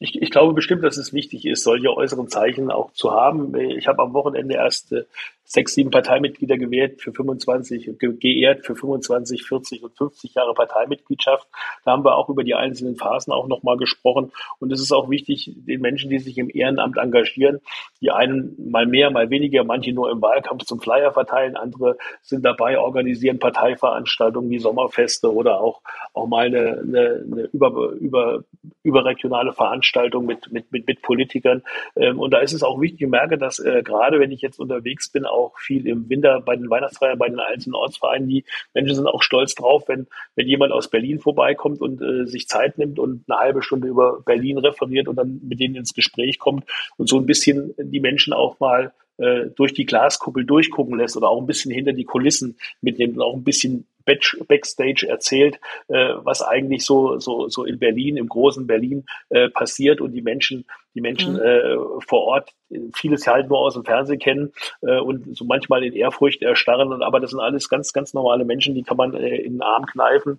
[0.00, 3.54] Ich, ich glaube bestimmt, dass es wichtig ist, solche äußeren Zeichen auch zu haben.
[3.56, 5.04] Ich habe am Wochenende erst äh,
[5.48, 11.48] sechs, sieben Parteimitglieder gewählt für 25, geehrt für 25, 40 und 50 Jahre Parteimitgliedschaft.
[11.86, 14.30] Da haben wir auch über die einzelnen Phasen auch nochmal gesprochen.
[14.58, 17.60] Und es ist auch wichtig, den Menschen, die sich im Ehrenamt engagieren,
[18.02, 22.44] die einen mal mehr, mal weniger, manche nur im Wahlkampf zum Flyer verteilen, andere sind
[22.44, 25.80] dabei, organisieren Parteiveranstaltungen wie Sommerfeste oder auch,
[26.12, 28.44] auch mal eine, eine, eine über, über,
[28.82, 31.62] überregionale Veranstaltungen mit, mit, mit, mit Politikern.
[31.96, 34.58] Ähm, und da ist es auch wichtig, ich merke, dass äh, gerade wenn ich jetzt
[34.58, 35.24] unterwegs bin,
[35.58, 39.54] viel im Winter bei den Weihnachtsfeiern, bei den einzelnen Ortsvereinen, die Menschen sind auch stolz
[39.54, 43.62] drauf, wenn, wenn jemand aus Berlin vorbeikommt und äh, sich Zeit nimmt und eine halbe
[43.62, 46.64] Stunde über Berlin referiert und dann mit denen ins Gespräch kommt
[46.96, 51.28] und so ein bisschen die Menschen auch mal äh, durch die Glaskuppel durchgucken lässt oder
[51.28, 56.42] auch ein bisschen hinter die Kulissen mitnimmt und auch ein bisschen Backstage erzählt, äh, was
[56.42, 61.00] eigentlich so, so, so in Berlin, im großen Berlin äh, passiert und die Menschen, die
[61.00, 61.40] Menschen mhm.
[61.40, 61.76] äh,
[62.06, 62.54] vor Ort
[62.94, 64.52] vieles halt nur aus dem Fernsehen kennen
[64.82, 66.92] äh, und so manchmal in Ehrfurcht erstarren.
[66.92, 69.62] Und, aber das sind alles ganz, ganz normale Menschen, die kann man äh, in den
[69.62, 70.38] Arm kneifen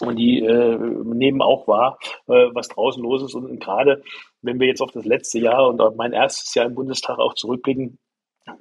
[0.00, 3.34] und die äh, nehmen auch wahr, äh, was draußen los ist.
[3.34, 4.02] Und gerade
[4.42, 7.98] wenn wir jetzt auf das letzte Jahr und mein erstes Jahr im Bundestag auch zurückblicken,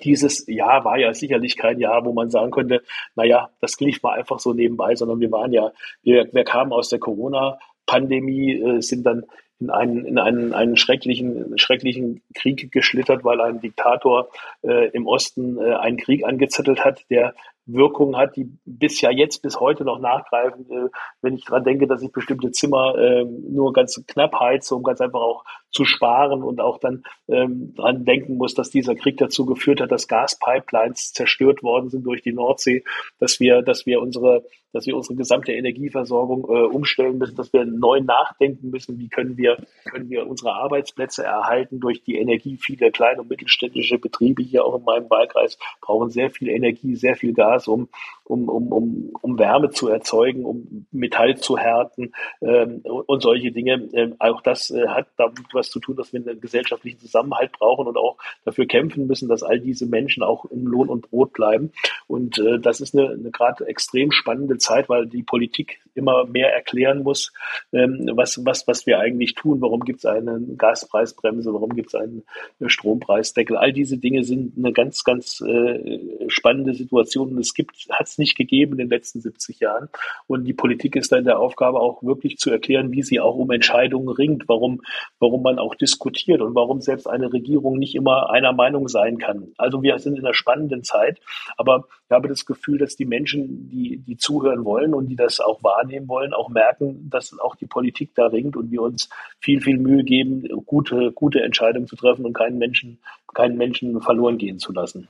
[0.04, 2.82] dieses Jahr war ja sicherlich kein Jahr, wo man sagen könnte,
[3.16, 5.72] naja, das lief mal einfach so nebenbei, sondern wir waren ja,
[6.04, 9.26] wir, wir kamen aus der Corona-Pandemie, äh, sind dann
[9.60, 14.30] in einen, in einen, einen schrecklichen, schrecklichen Krieg geschlittert, weil ein Diktator
[14.62, 17.34] äh, im Osten äh, einen Krieg angezettelt hat, der
[17.66, 20.70] Wirkung hat, die bis ja jetzt bis heute noch nachgreifen.
[20.70, 20.90] Äh,
[21.22, 25.00] wenn ich daran denke, dass ich bestimmte Zimmer äh, nur ganz knapp heize, um ganz
[25.00, 29.46] einfach auch zu sparen und auch dann ähm, dran denken muss, dass dieser Krieg dazu
[29.46, 32.84] geführt hat, dass Gaspipelines zerstört worden sind durch die Nordsee,
[33.20, 37.66] dass wir, dass wir unsere, dass wir unsere gesamte Energieversorgung äh, umstellen müssen, dass wir
[37.66, 39.58] neu nachdenken müssen, wie können wir,
[39.90, 42.58] können wir unsere Arbeitsplätze erhalten durch die Energie.
[42.58, 47.16] Viele kleine und mittelständische Betriebe hier auch in meinem Wahlkreis brauchen sehr viel Energie, sehr
[47.16, 47.88] viel Gas Gas, um,
[48.24, 53.90] um, um, um, um Wärme zu erzeugen, um Metall zu härten ähm, und solche Dinge.
[53.94, 57.88] Ähm, auch das äh, hat damit was zu tun, dass wir einen gesellschaftlichen Zusammenhalt brauchen
[57.88, 61.72] und auch dafür kämpfen müssen, dass all diese Menschen auch im Lohn und Brot bleiben.
[62.08, 66.54] Und äh, das ist eine, eine gerade extrem spannende Zeit, weil die Politik immer mehr
[66.54, 67.32] erklären muss,
[67.72, 69.62] ähm, was, was, was wir eigentlich tun.
[69.62, 71.54] Warum gibt es eine Gaspreisbremse?
[71.54, 72.24] Warum gibt es einen
[72.66, 73.58] Strompreisdeckel?
[73.58, 77.54] All diese Dinge sind eine ganz, ganz äh, spannende Situation es
[77.90, 79.90] hat es nicht gegeben in den letzten 70 Jahren.
[80.28, 83.36] Und die Politik ist da in der Aufgabe auch wirklich zu erklären, wie sie auch
[83.36, 84.82] um Entscheidungen ringt, warum,
[85.20, 89.54] warum man auch diskutiert und warum selbst eine Regierung nicht immer einer Meinung sein kann.
[89.58, 91.20] Also wir sind in einer spannenden Zeit,
[91.58, 95.40] aber ich habe das Gefühl, dass die Menschen, die, die zuhören wollen und die das
[95.40, 99.62] auch wahrnehmen wollen, auch merken, dass auch die Politik da ringt und wir uns viel,
[99.62, 103.00] viel Mühe geben, gute, gute Entscheidungen zu treffen und keinen Menschen,
[103.34, 105.08] keinen Menschen verloren gehen zu lassen.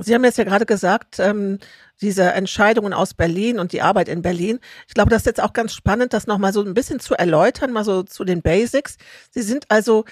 [0.00, 1.58] Sie haben jetzt ja gerade gesagt, ähm,
[2.00, 4.60] diese Entscheidungen aus Berlin und die Arbeit in Berlin.
[4.86, 7.72] Ich glaube, das ist jetzt auch ganz spannend, das nochmal so ein bisschen zu erläutern,
[7.72, 8.96] mal so zu den Basics.
[9.30, 10.04] Sie sind also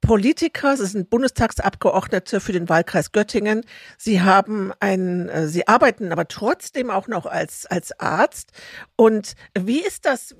[0.00, 3.64] Politiker, Sie sind Bundestagsabgeordnete für den Wahlkreis Göttingen.
[3.96, 8.52] Sie haben einen, äh, Sie arbeiten aber trotzdem auch noch als, als Arzt.
[8.96, 10.34] Und wie ist das?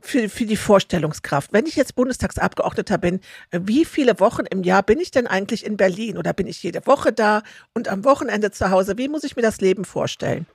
[0.00, 1.52] Für, für die Vorstellungskraft.
[1.52, 5.76] Wenn ich jetzt Bundestagsabgeordneter bin, wie viele Wochen im Jahr bin ich denn eigentlich in
[5.76, 7.42] Berlin oder bin ich jede Woche da
[7.74, 8.98] und am Wochenende zu Hause?
[8.98, 10.46] Wie muss ich mir das Leben vorstellen?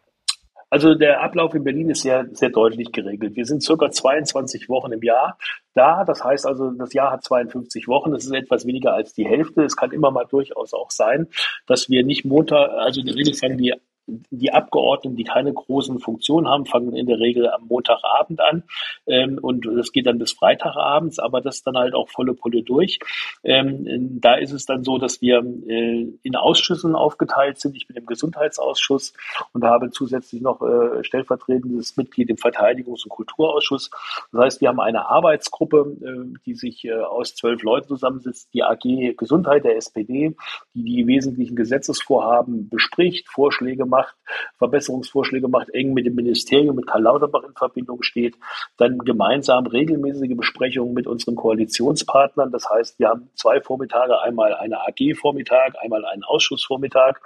[0.70, 3.38] Also der Ablauf in Berlin ist sehr, sehr deutlich geregelt.
[3.38, 5.38] Wir sind circa 22 Wochen im Jahr
[5.74, 6.04] da.
[6.04, 8.12] Das heißt also, das Jahr hat 52 Wochen.
[8.12, 9.64] Das ist etwas weniger als die Hälfte.
[9.64, 11.28] Es kann immer mal durchaus auch sein,
[11.68, 13.74] dass wir nicht Montag, also in der Regel fangen die
[14.08, 18.64] die Abgeordneten, die keine großen Funktionen haben, fangen in der Regel am Montagabend an
[19.06, 23.00] ähm, und das geht dann bis Freitagabends, aber das dann halt auch volle Pulle durch.
[23.44, 27.76] Ähm, da ist es dann so, dass wir äh, in Ausschüssen aufgeteilt sind.
[27.76, 29.14] Ich bin im Gesundheitsausschuss
[29.54, 33.90] und habe zusätzlich noch äh, stellvertretendes Mitglied im Verteidigungs- und Kulturausschuss.
[34.32, 38.64] Das heißt, wir haben eine Arbeitsgruppe, äh, die sich äh, aus zwölf Leuten zusammensetzt, die
[38.64, 40.36] AG Gesundheit der SPD,
[40.74, 44.16] die die wesentlichen Gesetzesvorhaben bespricht, Vorschläge macht, macht,
[44.58, 48.36] Verbesserungsvorschläge macht, eng mit dem Ministerium, mit Karl Lauterbach in Verbindung steht,
[48.78, 52.52] dann gemeinsam regelmäßige Besprechungen mit unseren Koalitionspartnern.
[52.52, 57.20] Das heißt, wir haben zwei Vormittage, einmal eine AG-Vormittag, einmal einen Ausschussvormittag.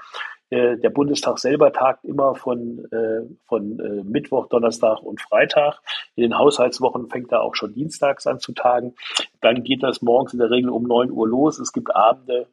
[0.50, 5.82] Äh, der Bundestag selber tagt immer von, äh, von äh, Mittwoch, Donnerstag und Freitag.
[6.16, 8.94] In den Haushaltswochen fängt er auch schon dienstags an zu tagen.
[9.42, 11.60] Dann geht das morgens in der Regel um neun Uhr los.
[11.60, 12.48] Es gibt Abende,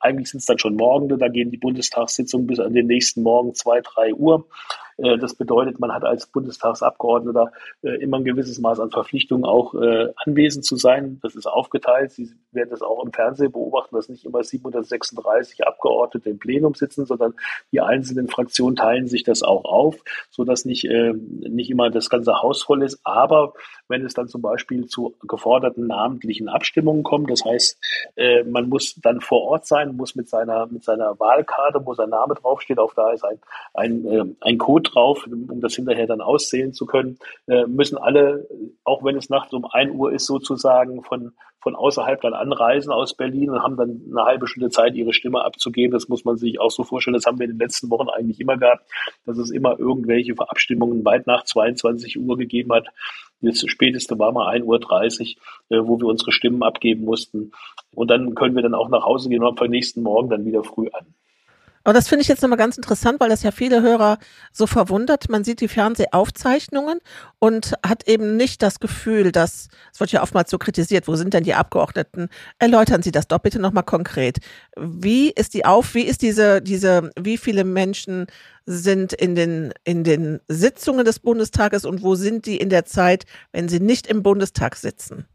[0.00, 3.54] eigentlich sind es dann schon Morgende, da gehen die Bundestagssitzungen bis an den nächsten Morgen
[3.54, 4.46] zwei, drei Uhr.
[5.02, 9.74] Äh, das bedeutet, man hat als Bundestagsabgeordneter äh, immer ein gewisses Maß an Verpflichtung, auch
[9.74, 11.18] äh, anwesend zu sein.
[11.22, 12.12] Das ist aufgeteilt.
[12.12, 17.06] Sie werden das auch im Fernsehen beobachten, dass nicht immer 736 Abgeordnete im Plenum sitzen,
[17.06, 17.34] sondern
[17.72, 19.96] die einzelnen Fraktionen teilen sich das auch auf,
[20.30, 23.00] so dass nicht, nicht immer das ganze Haus voll ist.
[23.04, 23.54] Aber
[23.88, 27.30] wenn es dann zum Beispiel zu geforderten namentlichen Abstimmungen kommt.
[27.30, 27.78] Das heißt,
[28.46, 32.34] man muss dann vor Ort sein, muss mit seiner, mit seiner Wahlkarte, wo sein Name
[32.34, 33.38] draufsteht, auch da ist ein,
[33.74, 38.46] ein, ein Code drauf, um das hinterher dann auszählen zu können, äh, müssen alle,
[38.84, 43.14] auch wenn es nachts um ein Uhr ist, sozusagen von, von außerhalb dann anreisen aus
[43.14, 45.92] Berlin und haben dann eine halbe Stunde Zeit, ihre Stimme abzugeben.
[45.92, 47.14] Das muss man sich auch so vorstellen.
[47.14, 48.84] Das haben wir in den letzten Wochen eigentlich immer gehabt,
[49.26, 52.88] dass es immer irgendwelche Abstimmungen weit nach 22 Uhr gegeben hat.
[53.42, 55.36] Das späteste war mal 1.30
[55.70, 57.52] Uhr, äh, wo wir unsere Stimmen abgeben mussten.
[57.94, 60.62] Und dann können wir dann auch nach Hause gehen und am nächsten Morgen dann wieder
[60.62, 61.14] früh an.
[61.82, 64.18] Aber das finde ich jetzt nochmal ganz interessant, weil das ja viele Hörer
[64.52, 65.30] so verwundert.
[65.30, 67.00] Man sieht die Fernsehaufzeichnungen
[67.38, 71.32] und hat eben nicht das Gefühl, dass, es wird ja oftmals so kritisiert, wo sind
[71.32, 72.28] denn die Abgeordneten?
[72.58, 74.38] Erläutern Sie das doch bitte nochmal konkret.
[74.76, 78.26] Wie ist die auf, wie ist diese, diese, wie viele Menschen
[78.66, 83.24] sind in den, in den Sitzungen des Bundestages und wo sind die in der Zeit,
[83.52, 85.26] wenn sie nicht im Bundestag sitzen?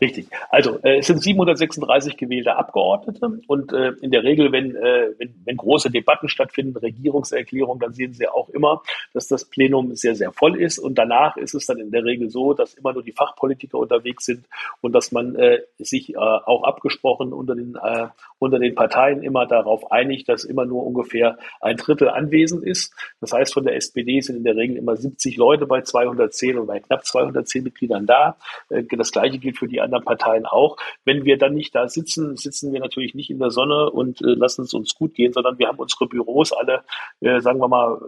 [0.00, 0.28] Richtig.
[0.50, 5.34] Also äh, es sind 736 gewählte Abgeordnete und äh, in der Regel, wenn, äh, wenn,
[5.44, 10.32] wenn große Debatten stattfinden, Regierungserklärungen, dann sehen Sie auch immer, dass das Plenum sehr, sehr
[10.32, 13.12] voll ist und danach ist es dann in der Regel so, dass immer nur die
[13.12, 14.46] Fachpolitiker unterwegs sind
[14.80, 18.08] und dass man äh, sich äh, auch abgesprochen unter den, äh,
[18.44, 22.94] unter den Parteien immer darauf einigt, dass immer nur ungefähr ein Drittel anwesend ist.
[23.20, 26.66] Das heißt, von der SPD sind in der Regel immer 70 Leute bei 210 und
[26.66, 28.36] bei knapp 210 Mitgliedern da.
[28.68, 30.76] Äh, das gleiche gilt für die anderen Parteien auch.
[31.04, 34.34] Wenn wir dann nicht da sitzen, sitzen wir natürlich nicht in der Sonne und äh,
[34.34, 36.82] lassen es uns gut gehen, sondern wir haben unsere Büros alle,
[37.20, 38.00] äh, sagen wir mal,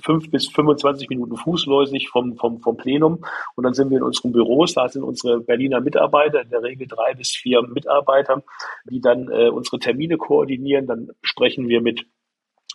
[0.00, 3.24] fünf bis 25 Minuten fußläufig vom, vom, vom Plenum.
[3.54, 6.86] Und dann sind wir in unseren Büros, da sind unsere Berliner Mitarbeiter, in der Regel
[6.86, 8.42] drei bis vier Mitarbeiter,
[8.90, 10.86] die dann äh, unsere Termine koordinieren.
[10.86, 12.06] Dann sprechen wir mit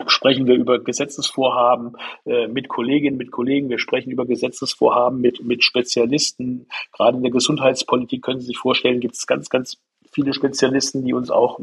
[0.08, 1.94] sprechen wir über Gesetzesvorhaben
[2.26, 3.70] äh, mit Kolleginnen, mit Kollegen.
[3.70, 6.68] Wir sprechen über Gesetzesvorhaben mit, mit Spezialisten.
[6.92, 9.78] Gerade in der Gesundheitspolitik können Sie sich vorstellen, gibt es ganz, ganz
[10.12, 11.60] viele Spezialisten, die uns auch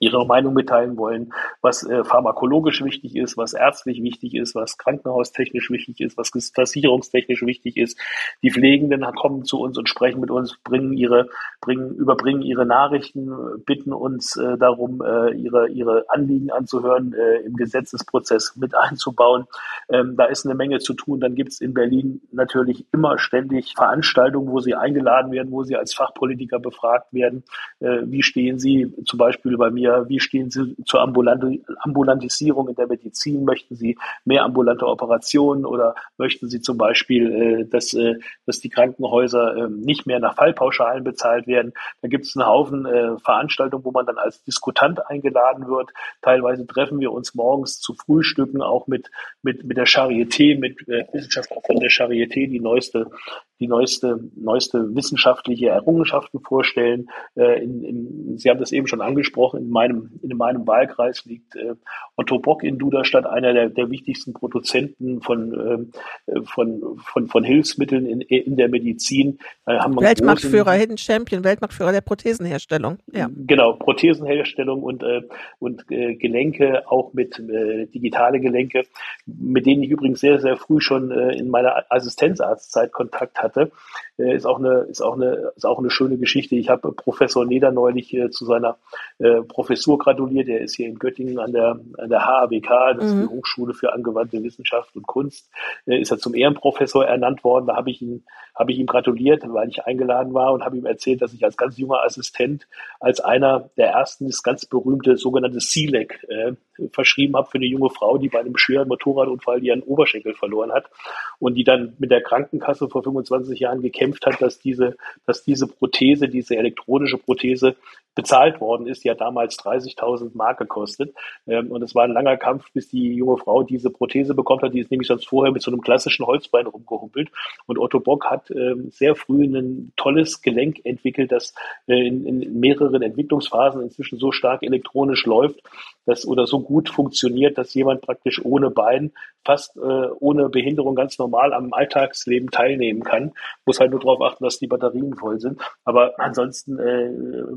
[0.00, 5.70] ihre Meinung mitteilen wollen, was äh, pharmakologisch wichtig ist, was ärztlich wichtig ist, was krankenhaustechnisch
[5.70, 7.98] wichtig ist, was versicherungstechnisch wichtig ist.
[8.42, 11.28] Die Pflegenden kommen zu uns und sprechen mit uns, bringen ihre,
[11.60, 13.30] bringen, überbringen ihre Nachrichten,
[13.64, 19.46] bitten uns äh, darum, äh, ihre, ihre Anliegen anzuhören, äh, im Gesetzesprozess mit einzubauen.
[19.88, 21.20] Ähm, da ist eine Menge zu tun.
[21.20, 25.76] Dann gibt es in Berlin natürlich immer ständig Veranstaltungen, wo sie eingeladen werden, wo sie
[25.76, 27.44] als Fachpolitiker befragt werden.
[27.80, 32.74] Äh, wie stehen Sie zum Beispiel bei mir wir, wie stehen Sie zur Ambulantisierung in
[32.74, 33.44] der Medizin?
[33.44, 38.68] Möchten Sie mehr ambulante Operationen oder möchten Sie zum Beispiel, äh, dass, äh, dass die
[38.68, 41.72] Krankenhäuser äh, nicht mehr nach Fallpauschalen bezahlt werden?
[42.02, 45.90] Da gibt es einen Haufen äh, Veranstaltungen, wo man dann als Diskutant eingeladen wird.
[46.22, 49.10] Teilweise treffen wir uns morgens zu Frühstücken auch mit,
[49.42, 53.10] mit, mit der Charité, mit äh, Wissenschaftlern von der Charité, die neueste
[53.58, 57.08] die neueste, neueste wissenschaftliche Errungenschaften vorstellen.
[57.34, 61.56] Äh, in, in, Sie haben das eben schon angesprochen, in meinem, in meinem Wahlkreis liegt
[61.56, 61.74] äh,
[62.16, 65.88] Otto Bock in Duderstadt, einer der, der wichtigsten Produzenten von,
[66.26, 69.38] äh, von, von, von Hilfsmitteln in, in der Medizin.
[69.66, 72.98] Weltmarktführer, Hidden Champion, Weltmarktführer der Prothesenherstellung.
[73.12, 73.30] Ja.
[73.34, 75.22] Genau, Prothesenherstellung und, äh,
[75.58, 78.84] und äh, Gelenke, auch mit äh, digitale Gelenke,
[79.24, 83.72] mit denen ich übrigens sehr, sehr früh schon äh, in meiner Assistenzarztzeit Kontakt hatte hatte,
[84.18, 86.56] äh, ist auch eine, ist auch eine, ist auch eine schöne Geschichte.
[86.56, 88.78] Ich habe Professor Neder neulich äh, zu seiner
[89.18, 90.48] äh, Professur gratuliert.
[90.48, 93.22] Er ist hier in Göttingen an der, an der HAWK, das mhm.
[93.22, 93.36] ist die.
[93.36, 95.50] Hochschule für angewandte Wissenschaft und Kunst,
[95.84, 97.66] ist er zum Ehrenprofessor ernannt worden.
[97.66, 100.86] Da habe ich ihn, habe ich ihm gratuliert, weil ich eingeladen war und habe ihm
[100.86, 102.66] erzählt, dass ich als ganz junger Assistent
[103.00, 106.52] als einer der ersten das ganz berühmte sogenannte äh,
[106.92, 110.90] verschrieben habe für eine junge Frau, die bei einem schweren Motorradunfall ihren Oberschenkel verloren hat
[111.38, 113.30] und die dann mit der Krankenkasse vor 25
[113.60, 114.96] Jahren gekämpft hat, dass diese,
[115.26, 117.76] dass diese Prothese, diese elektronische Prothese
[118.16, 121.14] bezahlt worden ist, die hat damals 30.000 Mark gekostet.
[121.46, 124.74] Ähm, und es war ein langer Kampf, bis die junge Frau diese Prothese bekommen hat.
[124.74, 127.30] Die ist nämlich sonst vorher mit so einem klassischen Holzbein rumgehumpelt.
[127.66, 131.54] Und Otto Bock hat ähm, sehr früh ein tolles Gelenk entwickelt, das
[131.86, 135.60] äh, in, in mehreren Entwicklungsphasen inzwischen so stark elektronisch läuft,
[136.06, 139.12] dass oder so gut funktioniert, dass jemand praktisch ohne Bein
[139.44, 143.32] fast äh, ohne Behinderung ganz normal am Alltagsleben teilnehmen kann.
[143.64, 145.60] Muss halt nur darauf achten, dass die Batterien voll sind.
[145.84, 147.10] Aber ansonsten äh,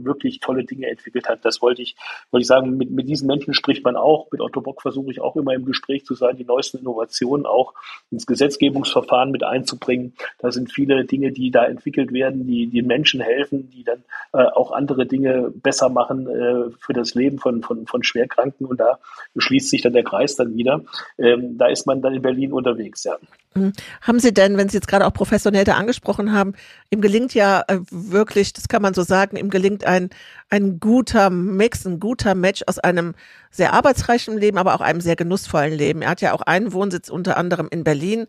[0.05, 1.45] wirklich toll tolle Dinge entwickelt hat.
[1.45, 1.95] Das wollte ich,
[2.31, 4.31] wollte ich sagen, mit, mit diesen Menschen spricht man auch.
[4.31, 7.73] Mit Otto Bock versuche ich auch immer im Gespräch zu sein, die neuesten Innovationen auch
[8.09, 10.13] ins Gesetzgebungsverfahren mit einzubringen.
[10.39, 14.43] Da sind viele Dinge, die da entwickelt werden, die den Menschen helfen, die dann äh,
[14.43, 18.65] auch andere Dinge besser machen äh, für das Leben von, von, von Schwerkranken.
[18.65, 18.97] Und da
[19.37, 20.81] schließt sich dann der Kreis dann wieder.
[21.19, 23.17] Ähm, da ist man dann in Berlin unterwegs, ja.
[23.55, 23.73] Mhm.
[24.01, 26.53] Haben Sie denn, wenn Sie jetzt gerade auch Professor Nelder angesprochen haben,
[26.91, 30.09] ihm gelingt ja äh, wirklich, das kann man so sagen, ihm gelingt ein,
[30.49, 33.13] ein guter Mix, ein guter Match aus einem
[33.51, 36.01] sehr arbeitsreichen Leben, aber auch einem sehr genussvollen Leben.
[36.01, 38.27] Er hat ja auch einen Wohnsitz unter anderem in Berlin.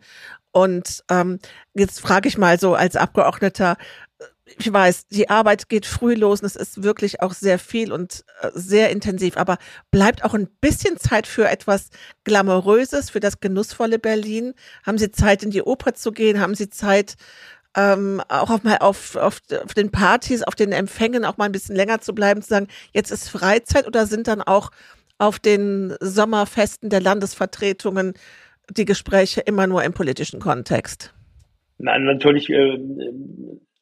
[0.53, 1.39] Und ähm,
[1.75, 3.77] jetzt frage ich mal so als Abgeordneter,
[4.59, 8.25] ich weiß, die Arbeit geht früh los und es ist wirklich auch sehr viel und
[8.41, 9.59] äh, sehr intensiv, aber
[9.91, 11.91] bleibt auch ein bisschen Zeit für etwas
[12.25, 14.55] Glamouröses, für das genussvolle Berlin?
[14.85, 16.41] Haben Sie Zeit, in die Oper zu gehen?
[16.41, 17.15] Haben Sie Zeit,
[17.77, 21.53] ähm, auch auf mal auf, auf, auf den Partys, auf den Empfängen auch mal ein
[21.53, 24.71] bisschen länger zu bleiben, zu sagen, jetzt ist Freizeit oder sind dann auch
[25.19, 28.15] auf den Sommerfesten der Landesvertretungen
[28.71, 31.15] die Gespräche immer nur im politischen Kontext?
[31.79, 32.79] Nein, natürlich äh,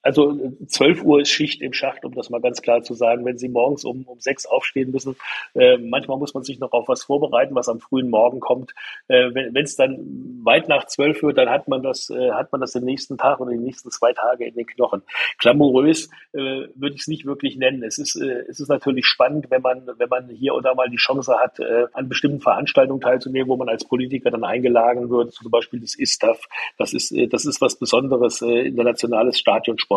[0.09, 3.27] also 12 Uhr ist Schicht im Schacht, um das mal ganz klar zu sagen.
[3.27, 5.17] Wenn Sie morgens um, um sechs aufstehen müssen,
[5.55, 8.73] äh, manchmal muss man sich noch auf was vorbereiten, was am frühen Morgen kommt.
[9.09, 9.99] Äh, wenn es dann
[10.45, 13.39] weit nach zwölf wird, dann hat man das, äh, hat man das den nächsten Tag
[13.39, 15.03] oder die nächsten zwei Tage in den Knochen.
[15.37, 16.39] Glamourös äh,
[16.75, 17.83] würde ich es nicht wirklich nennen.
[17.83, 20.97] Es ist, äh, es ist natürlich spannend, wenn man, wenn man hier oder mal die
[20.97, 25.51] Chance hat, äh, an bestimmten Veranstaltungen teilzunehmen, wo man als Politiker dann eingeladen wird, zum
[25.51, 26.49] Beispiel das ISTAF.
[26.79, 29.39] Das ist, das ist was Besonderes, internationales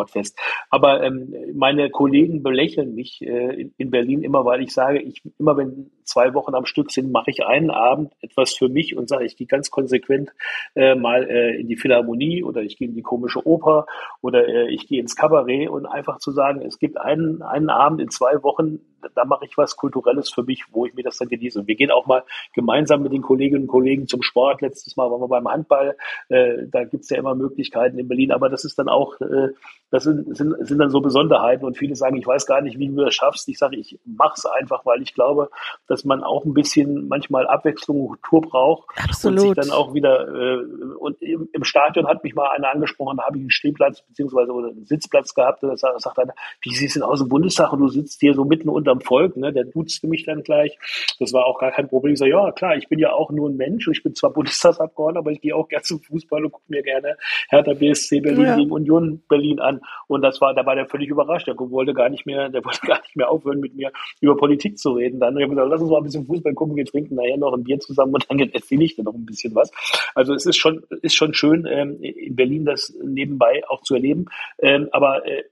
[0.01, 0.39] Stadion Sportfest.
[0.69, 5.57] Aber ähm, meine Kollegen belächeln mich äh, in, Berlin immer, weil ich sage, ich immer
[5.57, 9.25] wenn zwei Wochen am Stück sind, mache ich einen Abend etwas für mich und sage,
[9.25, 10.31] ich gehe ganz konsequent
[10.75, 13.85] äh, mal äh, in die Philharmonie oder ich gehe in die komische Oper
[14.21, 18.01] oder äh, ich gehe ins Kabarett und einfach zu sagen, es gibt einen, einen Abend
[18.01, 18.79] in zwei Wochen,
[19.15, 21.59] da mache ich was Kulturelles für mich, wo ich mir das dann genieße.
[21.59, 24.61] Und wir gehen auch mal gemeinsam mit den Kolleginnen und Kollegen zum Sport.
[24.61, 25.97] Letztes Mal waren wir beim Handball.
[26.29, 29.49] Äh, da gibt es ja immer Möglichkeiten in Berlin, aber das ist dann auch, äh,
[29.89, 31.65] das sind, sind, sind dann so Besonderheiten.
[31.65, 33.47] Und viele sagen, ich weiß gar nicht, wie du das schaffst.
[33.49, 35.49] Ich sage, ich mache es einfach, weil ich glaube,
[35.87, 38.89] dass man auch ein bisschen manchmal Abwechslung und Kultur braucht.
[38.97, 39.39] Absolut.
[39.39, 40.63] Und sich dann auch wieder, äh,
[40.99, 44.51] und im, im Stadion hat mich mal einer angesprochen, da habe ich einen Stehplatz beziehungsweise
[44.51, 45.63] einen Sitzplatz gehabt.
[45.63, 48.33] Und da sagt einer, wie siehst du denn aus im Bundestag und du sitzt hier
[48.33, 50.77] so mitten unter unterm Volk, ne, der duzte mich dann gleich.
[51.19, 52.13] Das war auch gar kein Problem.
[52.13, 53.87] Ich sage, ja, klar, ich bin ja auch nur ein Mensch.
[53.87, 57.17] Ich bin zwar Bundestagsabgeordneter, aber ich gehe auch gerne zum Fußball und gucke mir gerne
[57.49, 58.55] Hertha BSC Berlin ja.
[58.55, 59.81] gegen Union Berlin an.
[60.07, 61.47] Und das war, da war der völlig überrascht.
[61.47, 64.77] Der wollte gar nicht mehr, der wollte gar nicht mehr aufhören, mit mir über Politik
[64.77, 65.19] zu reden.
[65.19, 67.53] Dann habe ich gesagt, lass uns mal ein bisschen Fußball gucken, wir trinken nachher noch
[67.53, 69.71] ein Bier zusammen und dann erzähle ich dir noch ein bisschen was.
[70.15, 74.25] Also es ist schon, ist schon schön, ähm, in Berlin das nebenbei auch zu erleben.
[74.59, 75.43] Ähm, aber äh,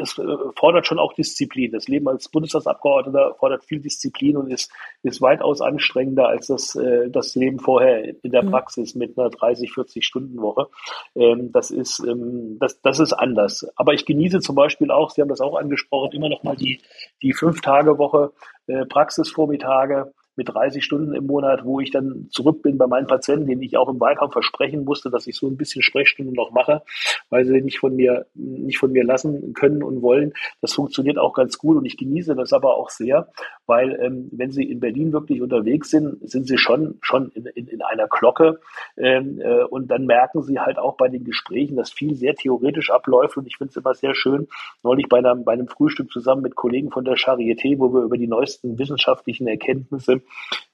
[0.00, 0.24] es äh,
[0.56, 1.72] fordert schon auch Disziplin.
[1.72, 7.10] Das Leben als Bundestagsabgeordneter fordert viel Disziplin und ist, ist weitaus anstrengender als das, äh,
[7.10, 8.50] das Leben vorher in der mhm.
[8.50, 10.68] Praxis mit einer 30, 40 Stunden Woche.
[11.14, 13.66] Ähm, das ist, ähm, das, das ist anders.
[13.76, 16.80] Aber ich genieße zum Beispiel auch, Sie haben das auch angesprochen, immer noch mal die,
[17.22, 18.32] die fünf Tage Woche,
[18.66, 23.46] äh, Praxisvormittage, mit 30 Stunden im Monat, wo ich dann zurück bin bei meinen Patienten,
[23.46, 26.80] denen ich auch im Wahlkampf versprechen musste, dass ich so ein bisschen Sprechstunden noch mache,
[27.28, 30.32] weil sie nicht von mir, nicht von mir lassen können und wollen.
[30.62, 33.28] Das funktioniert auch ganz gut und ich genieße das aber auch sehr,
[33.66, 37.66] weil ähm, wenn Sie in Berlin wirklich unterwegs sind, sind Sie schon, schon in, in,
[37.66, 38.60] in einer Glocke
[38.96, 42.90] ähm, äh, und dann merken Sie halt auch bei den Gesprächen, dass viel sehr theoretisch
[42.90, 44.48] abläuft und ich finde es immer sehr schön,
[44.82, 48.16] neulich bei einem, bei einem Frühstück zusammen mit Kollegen von der Charité, wo wir über
[48.16, 50.22] die neuesten wissenschaftlichen Erkenntnisse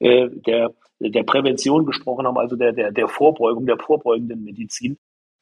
[0.00, 4.98] der, der Prävention gesprochen haben, also der, der, der Vorbeugung, der vorbeugenden Medizin.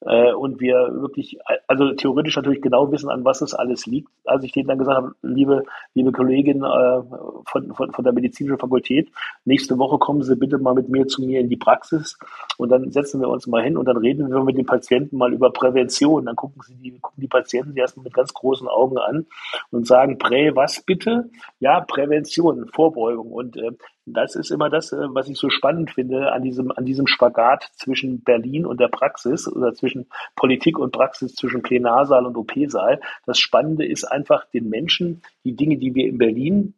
[0.06, 4.08] Äh, und wir wirklich, also theoretisch natürlich genau wissen, an was es alles liegt.
[4.24, 5.64] Als ich denen dann gesagt habe, liebe,
[5.94, 7.00] liebe Kollegin äh,
[7.46, 9.10] von, von, von der medizinischen Fakultät,
[9.44, 12.18] nächste Woche kommen Sie bitte mal mit mir zu mir in die Praxis
[12.58, 15.32] und dann setzen wir uns mal hin und dann reden wir mit den Patienten mal
[15.32, 16.26] über Prävention.
[16.26, 19.26] Dann gucken sie die, gucken die Patienten die erstmal mit ganz großen Augen an
[19.70, 21.30] und sagen, Prä, was bitte?
[21.60, 23.32] Ja, Prävention, Vorbeugung.
[23.32, 23.72] Und äh,
[24.06, 27.70] das ist immer das, äh, was ich so spannend finde an diesem, an diesem Spagat
[27.76, 29.93] zwischen Berlin und der Praxis oder zwischen
[30.36, 33.00] Politik und Praxis, zwischen Plenarsaal und OP-Saal.
[33.26, 36.74] Das Spannende ist einfach den Menschen, die Dinge, die wir in Berlin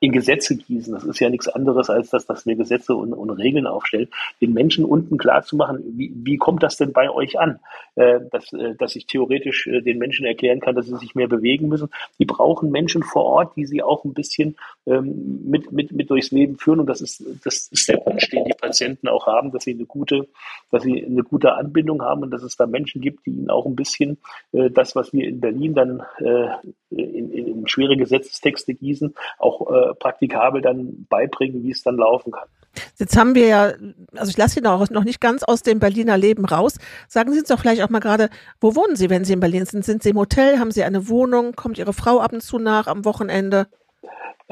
[0.00, 0.92] in Gesetze gießen.
[0.94, 4.08] Das ist ja nichts anderes, als dass, dass wir Gesetze und, und Regeln aufstellen.
[4.40, 7.60] Den Menschen unten klar zu machen, wie, wie kommt das denn bei euch an?
[7.94, 11.28] Äh, dass, äh, dass ich theoretisch äh, den Menschen erklären kann, dass sie sich mehr
[11.28, 11.88] bewegen müssen.
[12.18, 16.30] Die brauchen Menschen vor Ort, die sie auch ein bisschen ähm, mit, mit, mit durchs
[16.30, 16.80] Leben führen.
[16.80, 19.84] Und das ist, das ist der Wunsch, den die Patienten auch haben, dass sie eine
[19.84, 20.28] gute,
[20.70, 23.66] dass sie eine gute Anbindung haben und dass es da Menschen gibt, die ihnen auch
[23.66, 24.18] ein bisschen
[24.52, 26.48] äh, das, was wir in Berlin dann äh,
[26.92, 32.32] in, in, in schwere Gesetzestexte gießen, auch äh, praktikabel dann beibringen, wie es dann laufen
[32.32, 32.48] kann.
[32.96, 33.72] Jetzt haben wir ja,
[34.16, 36.78] also ich lasse Sie noch, noch nicht ganz aus dem Berliner Leben raus.
[37.08, 39.66] Sagen Sie uns doch vielleicht auch mal gerade, wo wohnen Sie, wenn Sie in Berlin
[39.66, 39.84] sind?
[39.84, 40.58] Sind Sie im Hotel?
[40.58, 41.54] Haben Sie eine Wohnung?
[41.54, 43.66] Kommt Ihre Frau ab und zu nach am Wochenende?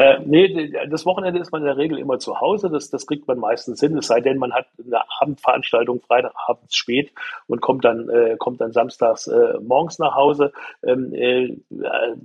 [0.00, 2.70] Äh, nee, das Wochenende ist man in der Regel immer zu Hause.
[2.70, 3.98] Das, das kriegt man meistens hin.
[3.98, 7.12] Es sei denn, man hat eine Abendveranstaltung Freitagabends spät
[7.48, 10.52] und kommt dann, äh, kommt dann samstags äh, morgens nach Hause.
[10.82, 11.54] Ähm, äh,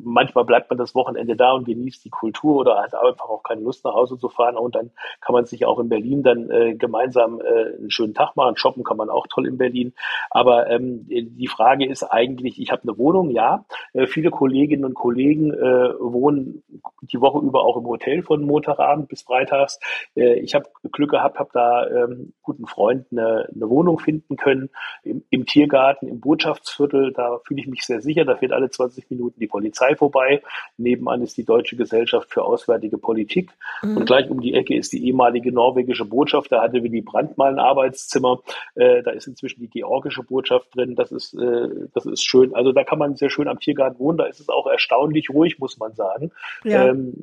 [0.01, 3.59] manchmal bleibt man das Wochenende da und genießt die Kultur oder hat einfach auch keine
[3.59, 4.55] Lust nach Hause zu fahren.
[4.55, 8.37] Und dann kann man sich auch in Berlin dann äh, gemeinsam äh, einen schönen Tag
[8.37, 8.55] machen.
[8.55, 9.91] Shoppen kann man auch toll in Berlin.
[10.29, 13.65] Aber ähm, die Frage ist eigentlich, ich habe eine Wohnung, ja.
[13.91, 16.63] Äh, viele Kolleginnen und Kollegen wohnen
[17.01, 19.79] die Woche über auch im Hotel von Montagabend bis Freitags.
[20.15, 24.69] Äh, ich habe Glück gehabt, habe da ähm, guten Freund eine, eine Wohnung finden können
[25.03, 27.13] im, im, Tiergarten, im Botschaftsviertel.
[27.13, 28.25] Da fühle ich mich sehr sicher.
[28.25, 30.41] Da fährt alle 20 Minuten die Polizei vorbei.
[30.77, 33.51] Nebenan ist die Deutsche Gesellschaft für Auswärtige Politik.
[33.81, 33.97] Mhm.
[33.97, 36.51] Und gleich um die Ecke ist die ehemalige norwegische Botschaft.
[36.51, 38.41] Da hatte Willy Brandt mal ein Arbeitszimmer.
[38.75, 40.95] Äh, da ist inzwischen die georgische Botschaft drin.
[40.95, 42.55] Das ist, äh, das ist schön.
[42.55, 44.17] Also da kann man sehr schön am Tiergarten wohnen.
[44.17, 46.31] Da ist es auch erstaunlich ruhig, muss man sagen.
[46.63, 46.87] Ja.
[46.87, 47.13] Ähm,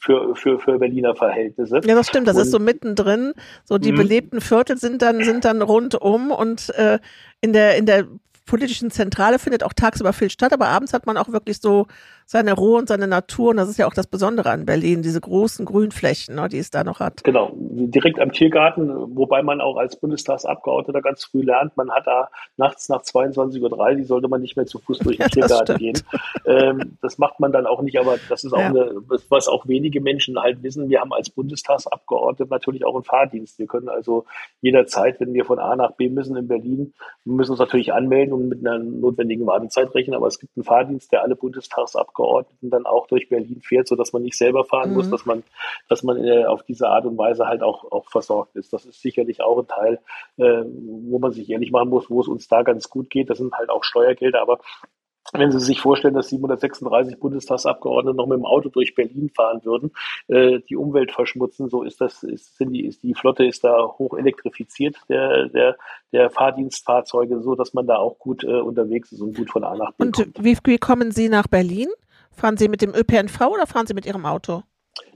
[0.00, 1.80] für, für, für Berliner Verhältnisse.
[1.84, 3.32] Ja, das stimmt, das und, ist so mittendrin.
[3.64, 3.96] So die mhm.
[3.96, 6.98] belebten Viertel sind dann, sind dann rundum und äh,
[7.40, 8.06] in der, in der
[8.46, 11.86] politischen Zentrale findet auch tagsüber viel statt, aber abends hat man auch wirklich so
[12.30, 13.50] seine Ruhe und seine Natur.
[13.50, 16.70] Und das ist ja auch das Besondere an Berlin, diese großen Grünflächen, ne, die es
[16.70, 17.24] da noch hat.
[17.24, 22.28] Genau, direkt am Tiergarten, wobei man auch als Bundestagsabgeordneter ganz früh lernt, man hat da
[22.58, 25.98] nachts nach 22.30 Uhr sollte man nicht mehr zu Fuß durch den ja, Tiergarten gehen.
[26.44, 28.66] Ähm, das macht man dann auch nicht, aber das ist auch ja.
[28.66, 28.92] eine,
[29.30, 30.90] was auch wenige Menschen halt wissen.
[30.90, 33.58] Wir haben als Bundestagsabgeordnete natürlich auch einen Fahrdienst.
[33.58, 34.26] Wir können also
[34.60, 36.92] jederzeit, wenn wir von A nach B müssen in Berlin,
[37.24, 41.10] müssen uns natürlich anmelden und mit einer notwendigen Wartezeit rechnen, aber es gibt einen Fahrdienst,
[41.10, 44.90] der alle Bundestagsabgeordneten Abgeordneten dann auch durch Berlin fährt, so dass man nicht selber fahren
[44.90, 44.96] mhm.
[44.96, 45.42] muss, dass man,
[45.88, 48.72] dass man äh, auf diese Art und Weise halt auch, auch versorgt ist.
[48.72, 50.00] Das ist sicherlich auch ein Teil,
[50.36, 53.30] äh, wo man sich ehrlich machen muss, wo es uns da ganz gut geht.
[53.30, 54.58] Das sind halt auch Steuergelder, aber
[55.32, 59.92] wenn Sie sich vorstellen, dass 736 Bundestagsabgeordnete noch mit dem Auto durch Berlin fahren würden,
[60.28, 63.88] äh, die Umwelt verschmutzen, so ist das, ist, sind die, ist die Flotte ist da
[63.98, 65.76] hoch elektrifiziert, der, der,
[66.12, 69.76] der Fahrdienstfahrzeuge, so dass man da auch gut äh, unterwegs ist und gut von A
[69.76, 70.44] nach B Und kommt.
[70.44, 71.88] Wie, wie kommen Sie nach Berlin?
[72.38, 74.62] Fahren Sie mit dem ÖPNV oder fahren Sie mit Ihrem Auto?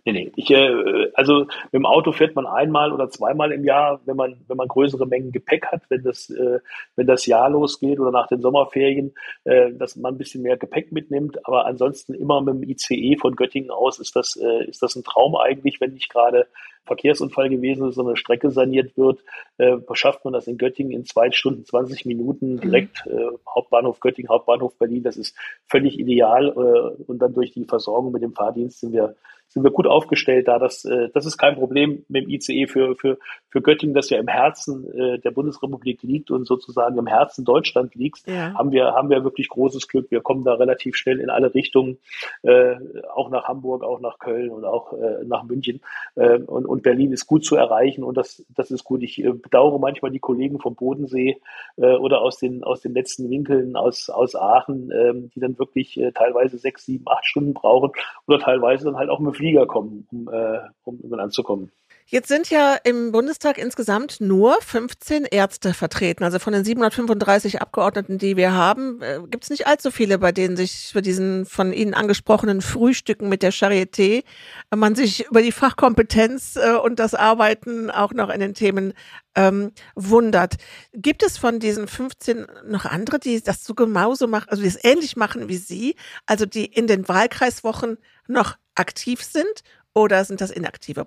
[0.05, 0.33] Nee, nee.
[0.35, 4.41] Ich, äh, also mit dem Auto fährt man einmal oder zweimal im Jahr, wenn man,
[4.49, 6.59] wenn man größere Mengen Gepäck hat, wenn das, äh,
[6.97, 9.15] wenn das Jahr losgeht oder nach den Sommerferien,
[9.45, 11.47] äh, dass man ein bisschen mehr Gepäck mitnimmt.
[11.47, 15.05] Aber ansonsten immer mit dem ICE von Göttingen aus ist das, äh, ist das ein
[15.05, 16.49] Traum eigentlich, wenn nicht gerade
[16.85, 19.21] Verkehrsunfall gewesen ist, so eine Strecke saniert wird,
[19.59, 22.61] äh, schafft man das in Göttingen in zwei Stunden, 20 Minuten mhm.
[22.61, 25.03] direkt äh, Hauptbahnhof Göttingen, Hauptbahnhof Berlin.
[25.03, 26.49] Das ist völlig ideal.
[26.49, 29.17] Äh, und dann durch die Versorgung mit dem Fahrdienst sind wir
[29.53, 30.59] sind wir gut aufgestellt da.
[30.59, 33.19] Das, äh, das ist kein Problem mit dem ICE für, für,
[33.49, 37.95] für Göttingen, das ja im Herzen äh, der Bundesrepublik liegt und sozusagen im Herzen Deutschland
[37.95, 38.55] liegt, ja.
[38.55, 40.11] haben wir, haben wir wirklich großes Glück.
[40.11, 41.99] Wir kommen da relativ schnell in alle Richtungen,
[42.43, 42.77] äh,
[43.15, 45.81] auch nach Hamburg, auch nach Köln und auch äh, nach München.
[46.15, 49.03] Äh, und, und Berlin ist gut zu erreichen und das, das ist gut.
[49.03, 51.39] Ich äh, bedauere manchmal die Kollegen vom Bodensee
[51.77, 56.01] äh, oder aus den, aus den letzten Winkeln aus, aus Aachen, äh, die dann wirklich
[56.01, 57.91] äh, teilweise sechs, sieben, acht Stunden brauchen
[58.27, 61.71] oder teilweise dann halt auch mit Flieger kommen, um, äh, um anzukommen.
[62.07, 66.25] Jetzt sind ja im Bundestag insgesamt nur 15 Ärzte vertreten.
[66.25, 70.31] Also von den 735 Abgeordneten, die wir haben, äh, gibt es nicht allzu viele, bei
[70.31, 74.25] denen sich für diesen von Ihnen angesprochenen Frühstücken mit der Charité
[74.71, 78.93] äh, man sich über die Fachkompetenz äh, und das Arbeiten auch noch in den Themen
[79.35, 80.57] ähm, wundert.
[80.93, 84.85] Gibt es von diesen 15 noch andere, die das so genauso machen, also die es
[84.85, 85.97] ähnlich machen wie Sie,
[86.27, 87.97] also die in den Wahlkreiswochen
[88.27, 89.63] noch aktiv sind
[89.95, 91.07] oder sind das inaktive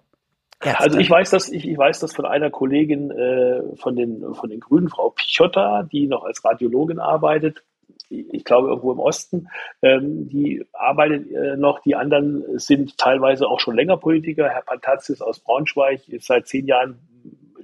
[0.61, 0.83] Ärzte?
[0.83, 4.49] Also ich weiß das, ich, ich weiß das von einer Kollegin äh, von den von
[4.49, 7.63] den Grünen, Frau Pichotta, die noch als Radiologin arbeitet.
[8.09, 9.47] Ich glaube irgendwo im Osten.
[9.81, 11.79] Ähm, die arbeitet äh, noch.
[11.79, 14.49] Die anderen sind teilweise auch schon länger Politiker.
[14.49, 16.99] Herr Pantazis aus Braunschweig ist seit zehn Jahren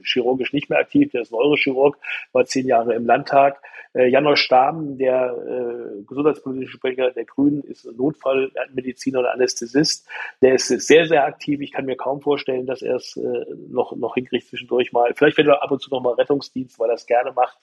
[0.03, 1.97] chirurgisch nicht mehr aktiv, der ist Neurochirurg,
[2.31, 3.61] war zehn Jahre im Landtag.
[3.93, 10.07] Äh, Janosch Stamm, der äh, gesundheitspolitische Sprecher der Grünen, ist Notfallmediziner und Anästhesist.
[10.41, 11.59] Der ist sehr, sehr aktiv.
[11.59, 15.13] Ich kann mir kaum vorstellen, dass er es äh, noch, noch hinkriegt zwischendurch mal.
[15.15, 17.57] Vielleicht wird er ab und zu noch mal Rettungsdienst, weil er es gerne macht.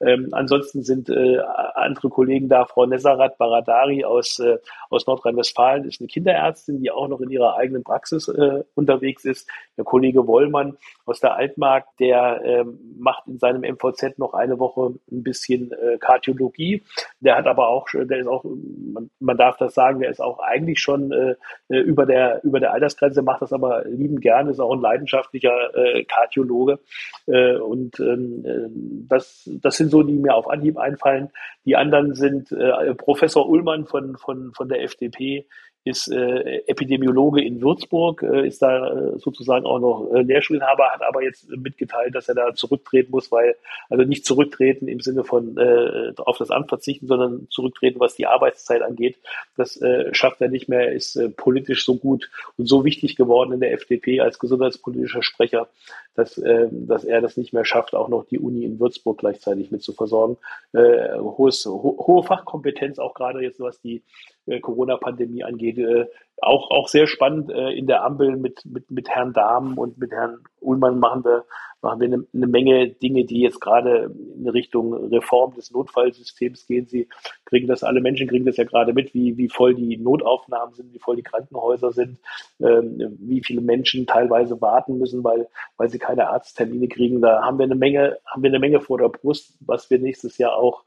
[0.00, 1.38] Ähm, ansonsten sind äh,
[1.74, 2.64] andere Kollegen da.
[2.64, 7.56] Frau Nesarat Baradari aus, äh, aus Nordrhein-Westfalen ist eine Kinderärztin, die auch noch in ihrer
[7.56, 9.48] eigenen Praxis äh, unterwegs ist.
[9.76, 14.58] Der Kollege Wollmann aus der Altmark sagt, der ähm, macht in seinem MVZ noch eine
[14.58, 16.82] Woche ein bisschen äh, Kardiologie.
[17.20, 20.38] Der hat aber auch, der ist auch, man, man darf das sagen, der ist auch
[20.40, 21.34] eigentlich schon äh,
[21.68, 26.04] über der über der Altersgrenze, macht das aber lieben gerne, ist auch ein leidenschaftlicher äh,
[26.04, 26.78] Kardiologe.
[27.26, 28.68] Äh, und ähm, äh,
[29.08, 31.30] das, das sind so, die mir auf Anhieb einfallen.
[31.64, 35.46] Die anderen sind äh, Professor Ullmann von, von, von der FDP,
[35.84, 41.02] ist äh, Epidemiologe in Würzburg, äh, ist da äh, sozusagen auch noch äh, Lehrstuhlinhaber, hat
[41.02, 43.54] aber jetzt mitgeteilt, dass er da zurücktreten muss, weil,
[43.90, 48.26] also nicht zurücktreten im Sinne von äh, auf das Amt verzichten, sondern zurücktreten, was die
[48.26, 49.18] Arbeitszeit angeht.
[49.58, 53.52] Das äh, schafft er nicht mehr, ist äh, politisch so gut und so wichtig geworden
[53.52, 55.68] in der FDP als gesundheitspolitischer Sprecher,
[56.14, 59.70] dass, äh, dass er das nicht mehr schafft, auch noch die Uni in Würzburg gleichzeitig
[59.70, 60.38] mit zu versorgen.
[60.72, 64.02] Äh, hohes, ho hohe Fachkompetenz, auch gerade jetzt was die
[64.46, 65.78] äh, Corona-Pandemie angeht.
[65.78, 66.06] Äh,
[66.42, 70.12] auch, auch sehr spannend äh, in der Ampel mit, mit, mit Herrn Dahmen und mit
[70.12, 71.44] Herrn Ullmann machen wir,
[71.80, 76.86] machen wir eine, eine Menge Dinge, die jetzt gerade in Richtung Reform des Notfallsystems gehen.
[76.86, 77.08] Sie
[77.46, 80.92] kriegen das, alle Menschen kriegen das ja gerade mit, wie, wie voll die Notaufnahmen sind,
[80.92, 82.18] wie voll die Krankenhäuser sind,
[82.60, 87.22] ähm, wie viele Menschen teilweise warten müssen, weil, weil sie keine Arzttermine kriegen.
[87.22, 90.36] Da haben wir eine Menge, haben wir eine Menge vor der Brust, was wir nächstes
[90.36, 90.84] Jahr auch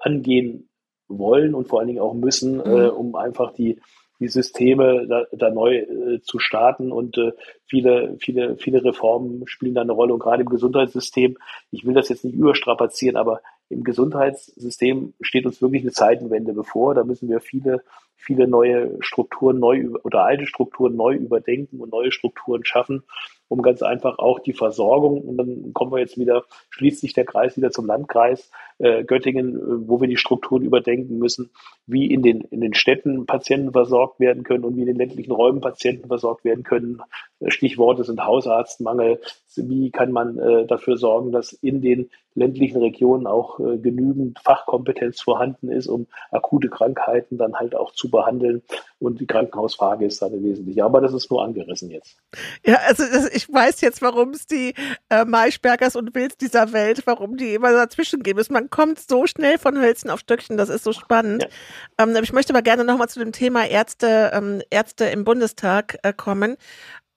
[0.00, 0.68] angehen
[1.18, 2.66] wollen und vor allen Dingen auch müssen, mhm.
[2.66, 3.80] äh, um einfach die,
[4.20, 6.92] die Systeme da, da neu äh, zu starten.
[6.92, 7.32] Und äh,
[7.66, 10.14] viele, viele, viele Reformen spielen da eine Rolle.
[10.14, 11.36] Und gerade im Gesundheitssystem,
[11.70, 16.94] ich will das jetzt nicht überstrapazieren, aber im Gesundheitssystem steht uns wirklich eine Zeitenwende bevor.
[16.94, 17.82] Da müssen wir viele,
[18.14, 23.02] viele neue Strukturen neu oder alte Strukturen neu überdenken und neue Strukturen schaffen
[23.52, 27.26] um ganz einfach auch die Versorgung, und dann kommen wir jetzt wieder, schließt sich der
[27.26, 28.50] Kreis wieder zum Landkreis
[28.82, 31.50] äh, Göttingen, äh, wo wir die Strukturen überdenken müssen,
[31.86, 35.32] wie in den, in den Städten Patienten versorgt werden können und wie in den ländlichen
[35.32, 37.00] Räumen Patienten versorgt werden können.
[37.46, 39.20] Stichworte sind Hausarztmangel.
[39.56, 45.20] Wie kann man äh, dafür sorgen, dass in den ländlichen Regionen auch äh, genügend Fachkompetenz
[45.20, 48.62] vorhanden ist, um akute Krankheiten dann halt auch zu behandeln.
[48.98, 50.84] Und die Krankenhausfrage ist da eine wesentliche.
[50.84, 52.16] Aber das ist nur angerissen jetzt.
[52.64, 54.74] Ja, also das, ich weiß jetzt, warum es die
[55.10, 58.52] äh, Maischbergers und Wills dieser Welt, warum die immer dazwischen gehen müssen.
[58.52, 61.44] Man kommt so schnell von Hölzen auf Stöckchen, das ist so spannend.
[61.98, 62.06] Ja.
[62.06, 66.12] Ähm, ich möchte aber gerne nochmal zu dem Thema Ärzte, ähm, Ärzte im Bundestag äh,
[66.12, 66.56] kommen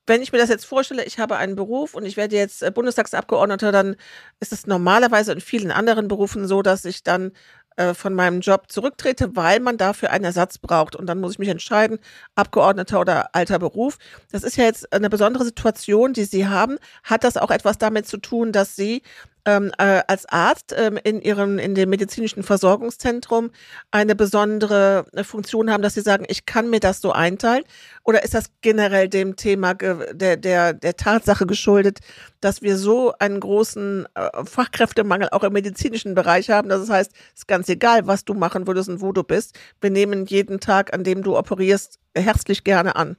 [0.08, 2.72] wenn ich mir das jetzt vorstelle, ich habe einen Beruf und ich werde jetzt äh,
[2.72, 3.96] Bundestagsabgeordneter, dann
[4.40, 7.32] ist es normalerweise in vielen anderen Berufen so, dass ich dann
[7.78, 10.96] äh, von meinem Job zurücktrete, weil man dafür einen Ersatz braucht.
[10.96, 12.00] Und dann muss ich mich entscheiden,
[12.36, 13.98] Abgeordneter oder alter Beruf.
[14.32, 16.78] Das ist ja jetzt eine besondere Situation, die Sie haben.
[17.04, 19.02] Hat das auch etwas damit zu tun, dass Sie
[19.46, 23.52] ähm, äh, als Arzt ähm, in ihrem in dem medizinischen Versorgungszentrum
[23.92, 27.64] eine besondere äh, Funktion haben, dass sie sagen, ich kann mir das so einteilen?
[28.04, 32.00] Oder ist das generell dem Thema der der der Tatsache geschuldet,
[32.42, 36.70] dass wir so einen großen äh, Fachkräftemangel auch im medizinischen Bereich haben?
[36.70, 39.58] Das heißt, es ist ganz egal, was du machen würdest und wo du bist.
[39.82, 43.18] Wir nehmen jeden Tag, an dem du operierst, herzlich gerne an.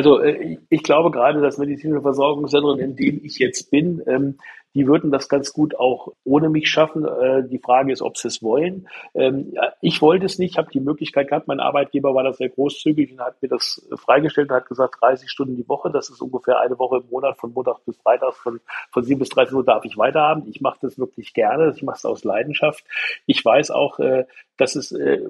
[0.00, 4.38] Also äh, ich glaube gerade das medizinische Versorgungszentrum, in dem ich jetzt bin, ähm,
[4.74, 7.04] die würden das ganz gut auch ohne mich schaffen.
[7.04, 8.88] Äh, die Frage ist, ob sie es wollen.
[9.14, 11.48] Ähm, ich wollte es nicht, habe die Möglichkeit gehabt.
[11.48, 15.30] Mein Arbeitgeber war da sehr großzügig und hat mir das freigestellt und hat gesagt, 30
[15.30, 18.60] Stunden die Woche, das ist ungefähr eine Woche im Monat, von Montag bis Freitag, von,
[18.92, 20.48] von 7 bis 13 Uhr darf ich weiterhaben.
[20.48, 22.84] Ich mache das wirklich gerne, ich mache es aus Leidenschaft.
[23.26, 24.26] Ich weiß auch, äh,
[24.60, 25.20] dass es äh,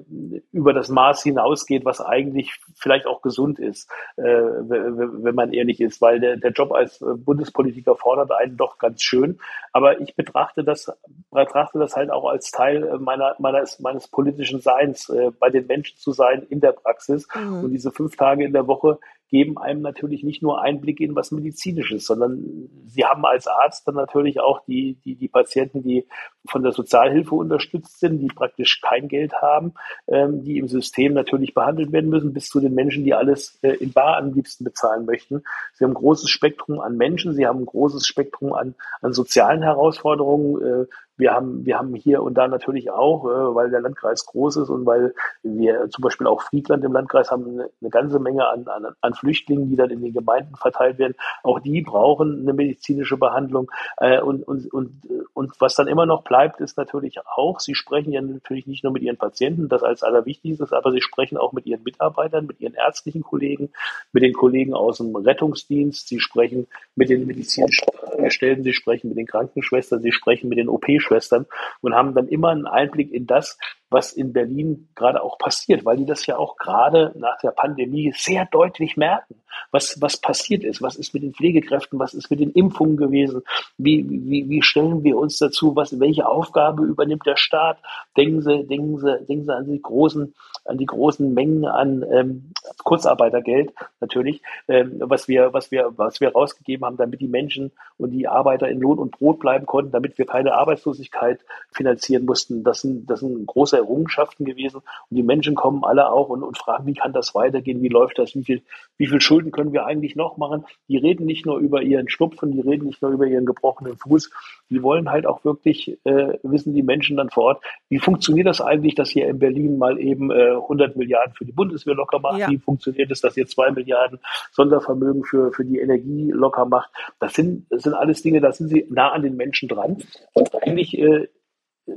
[0.51, 6.01] über das Maß hinausgeht, was eigentlich vielleicht auch gesund ist, äh, wenn man ehrlich ist,
[6.01, 9.39] weil der, der Job als äh, Bundespolitiker fordert einen doch ganz schön.
[9.71, 10.91] Aber ich betrachte das,
[11.31, 15.65] betrachte das halt auch als Teil äh, meiner, meines, meines politischen Seins, äh, bei den
[15.67, 17.25] Menschen zu sein in der Praxis.
[17.33, 17.63] Mhm.
[17.63, 18.99] Und diese fünf Tage in der Woche
[19.31, 23.95] geben einem natürlich nicht nur Einblick in was Medizinisches, sondern sie haben als Arzt dann
[23.95, 26.05] natürlich auch die, die, die Patienten, die
[26.45, 29.73] von der Sozialhilfe unterstützt sind, die praktisch kein Geld haben,
[30.07, 33.71] ähm, die im System natürlich behandelt werden müssen, bis zu den Menschen, die alles äh,
[33.75, 35.43] in Bar am liebsten bezahlen möchten.
[35.73, 39.63] Sie haben ein großes Spektrum an Menschen, sie haben ein großes Spektrum an, an sozialen
[39.63, 40.85] Herausforderungen, äh,
[41.21, 44.69] wir haben, wir haben hier und da natürlich auch, äh, weil der Landkreis groß ist
[44.69, 45.13] und weil
[45.43, 49.13] wir zum Beispiel auch Friedland im Landkreis haben eine, eine ganze Menge an, an, an
[49.13, 51.13] Flüchtlingen, die dann in den Gemeinden verteilt werden.
[51.43, 53.71] Auch die brauchen eine medizinische Behandlung.
[53.97, 55.03] Äh, und, und, und,
[55.33, 58.91] und was dann immer noch bleibt, ist natürlich auch, sie sprechen ja natürlich nicht nur
[58.91, 62.73] mit ihren Patienten, das als allerwichtigstes, aber sie sprechen auch mit ihren Mitarbeitern, mit ihren
[62.73, 63.69] ärztlichen Kollegen,
[64.11, 66.65] mit den Kollegen aus dem Rettungsdienst, sie sprechen
[66.95, 67.85] mit den medizinischen
[68.29, 71.45] Stellen, sie sprechen mit den Krankenschwestern, sie sprechen mit den OP-Schwestern Krankenschwestern
[71.81, 73.57] und haben dann immer einen Einblick in das,
[73.91, 78.13] was in Berlin gerade auch passiert, weil die das ja auch gerade nach der Pandemie
[78.15, 79.35] sehr deutlich merken,
[79.71, 83.41] was, was passiert ist, was ist mit den Pflegekräften, was ist mit den Impfungen gewesen,
[83.77, 87.77] wie, wie, wie stellen wir uns dazu, was, welche Aufgabe übernimmt der Staat,
[88.17, 90.33] denken Sie, denken Sie, denken Sie an die großen,
[90.65, 92.51] an die großen Mengen an ähm,
[92.83, 98.11] Kurzarbeitergeld natürlich, ähm, was wir, was wir, was wir rausgegeben haben, damit die Menschen und
[98.11, 101.39] die Arbeiter in Lohn und Brot bleiben konnten, damit wir keine Arbeitslosigkeit
[101.71, 102.63] finanzieren mussten.
[102.63, 104.77] Das sind, das sind große Errungenschaften gewesen.
[104.77, 107.81] Und die Menschen kommen alle auch und, und fragen, wie kann das weitergehen?
[107.81, 108.35] Wie läuft das?
[108.35, 108.61] Wie viel,
[108.97, 110.65] wie viel Schulden können wir eigentlich noch machen?
[110.87, 114.31] Die reden nicht nur über ihren Schnupfen, die reden nicht nur über ihren gebrochenen Fuß.
[114.69, 118.61] Die wollen halt auch wirklich äh, wissen die Menschen dann vor Ort, wie funktioniert das
[118.61, 122.39] eigentlich, dass hier in Berlin mal eben äh, 100 Milliarden für die Bundeswehr locker macht?
[122.39, 122.49] Ja.
[122.49, 124.19] Wie funktioniert es, dass ihr zwei Milliarden
[124.51, 126.91] Sondervermögen für, für die Energie locker macht?
[127.19, 129.97] Das sind, das sind alles Dinge, da sind sie nah an den Menschen dran.
[130.33, 131.27] Und eigentlich äh,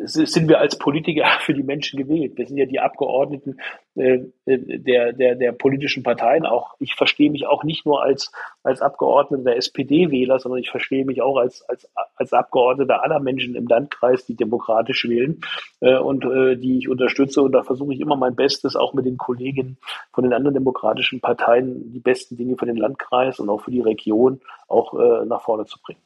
[0.04, 2.36] sind wir als Politiker für die Menschen gewählt.
[2.36, 3.58] Wir sind ja die Abgeordneten
[3.94, 6.46] äh, der, der, der politischen Parteien.
[6.46, 8.32] Auch ich verstehe mich auch nicht nur als,
[8.62, 13.54] als Abgeordneter der SPD-Wähler, sondern ich verstehe mich auch als, als, als Abgeordneter aller Menschen
[13.54, 15.40] im Landkreis, die demokratisch wählen
[15.80, 17.42] äh, und äh, die ich unterstütze.
[17.42, 19.78] Und da versuche ich immer mein Bestes, auch mit den Kollegen
[20.12, 23.80] von den anderen demokratischen Parteien, die besten Dinge für den Landkreis und auch für die
[23.80, 26.00] Region auch äh, nach vorne zu bringen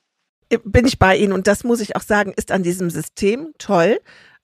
[0.64, 1.32] bin ich bei Ihnen.
[1.32, 4.00] Und das muss ich auch sagen, ist an diesem System toll,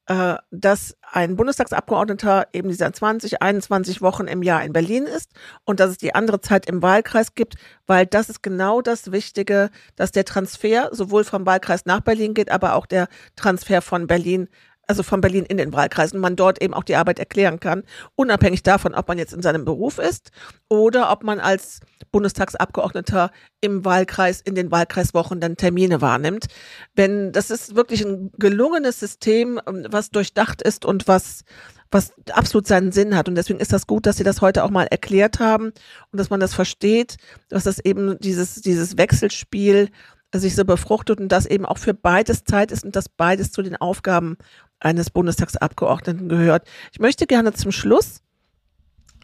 [0.07, 5.31] äh, dass ein Bundestagsabgeordneter eben dieser 20, 21 Wochen im Jahr in Berlin ist
[5.65, 7.55] und dass es die andere Zeit im Wahlkreis gibt,
[7.87, 12.51] weil das ist genau das Wichtige, dass der Transfer sowohl vom Wahlkreis nach Berlin geht,
[12.51, 14.49] aber auch der Transfer von Berlin
[14.87, 17.82] also von Berlin in den Wahlkreisen, man dort eben auch die Arbeit erklären kann,
[18.14, 20.30] unabhängig davon, ob man jetzt in seinem Beruf ist
[20.68, 21.80] oder ob man als
[22.12, 23.30] Bundestagsabgeordneter
[23.61, 26.47] im Wahlkreis, in den Wahlkreiswochen dann Termine wahrnimmt.
[26.95, 31.45] Wenn, das ist wirklich ein gelungenes System, ähm, was durchdacht ist und was,
[31.91, 33.28] was absolut seinen Sinn hat.
[33.28, 35.66] Und deswegen ist das gut, dass Sie das heute auch mal erklärt haben
[36.12, 37.16] und dass man das versteht,
[37.49, 39.91] dass das eben dieses, dieses Wechselspiel
[40.41, 43.62] sich so befruchtet und das eben auch für beides Zeit ist und dass beides zu
[43.62, 44.37] den Aufgaben
[44.81, 46.66] eines Bundestagsabgeordneten gehört.
[46.93, 48.20] Ich möchte gerne zum Schluss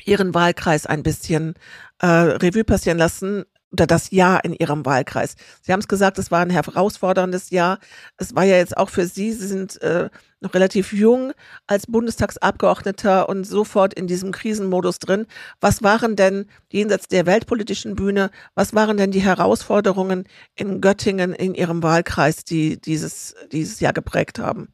[0.04, 1.54] Ihren Wahlkreis ein bisschen
[1.98, 5.36] äh, Revue passieren lassen oder das Jahr in Ihrem Wahlkreis.
[5.62, 7.78] Sie haben es gesagt, es war ein herausforderndes Jahr.
[8.16, 11.32] Es war ja jetzt auch für Sie, Sie sind äh, noch relativ jung
[11.66, 15.26] als Bundestagsabgeordneter und sofort in diesem Krisenmodus drin.
[15.60, 20.24] Was waren denn jenseits der weltpolitischen Bühne, was waren denn die Herausforderungen
[20.56, 24.72] in Göttingen in Ihrem Wahlkreis, die dieses, dieses Jahr geprägt haben?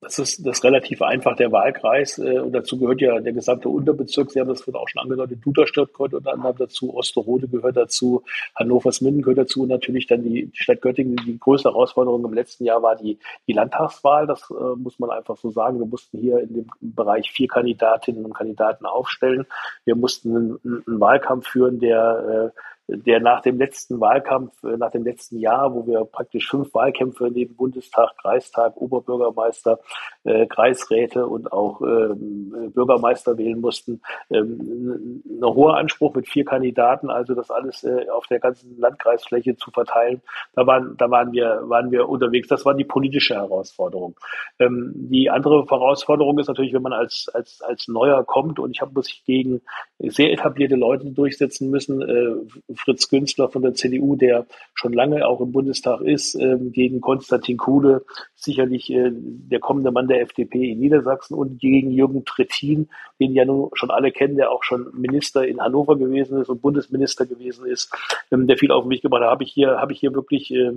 [0.00, 2.18] Das ist das ist relativ einfach, der Wahlkreis.
[2.18, 4.30] Äh, und dazu gehört ja der gesamte Unterbezirk.
[4.30, 5.40] Sie haben das vorhin auch schon angedeutet.
[5.44, 8.22] Duderstadt gehört unter anderem dazu, Osterode gehört dazu,
[8.56, 11.16] Hannovers-Minden gehört dazu und natürlich dann die, die Stadt Göttingen.
[11.26, 14.26] Die größte Herausforderung im letzten Jahr war die, die Landtagswahl.
[14.26, 15.78] Das äh, muss man einfach so sagen.
[15.78, 19.46] Wir mussten hier in dem Bereich vier Kandidatinnen und Kandidaten aufstellen.
[19.84, 24.90] Wir mussten einen, einen Wahlkampf führen, der äh, der nach dem letzten Wahlkampf, äh, nach
[24.90, 29.78] dem letzten Jahr, wo wir praktisch fünf Wahlkämpfe neben Bundestag, Kreistag, Oberbürgermeister,
[30.24, 37.10] äh, Kreisräte und auch ähm, Bürgermeister wählen mussten, ähm, ein hoher Anspruch mit vier Kandidaten,
[37.10, 40.22] also das alles äh, auf der ganzen Landkreisfläche zu verteilen.
[40.54, 42.48] Da waren, da waren wir, waren wir unterwegs.
[42.48, 44.16] Das war die politische Herausforderung.
[44.58, 48.80] Ähm, die andere Herausforderung ist natürlich, wenn man als, als, als Neuer kommt und ich
[48.80, 49.60] habe muss ich gegen
[49.98, 55.40] sehr etablierte Leute durchsetzen müssen, äh, Fritz Günstler von der CDU, der schon lange auch
[55.40, 58.04] im Bundestag ist, ähm, gegen Konstantin Kuhle,
[58.34, 62.88] sicherlich äh, der kommende Mann der FDP in Niedersachsen und gegen Jürgen Trittin,
[63.20, 66.62] den ja nun schon alle kennen, der auch schon Minister in Hannover gewesen ist und
[66.62, 67.92] Bundesminister gewesen ist,
[68.30, 69.30] ähm, der viel auf mich gebracht hat.
[69.30, 70.72] Habe ich hier, habe ich hier wirklich äh,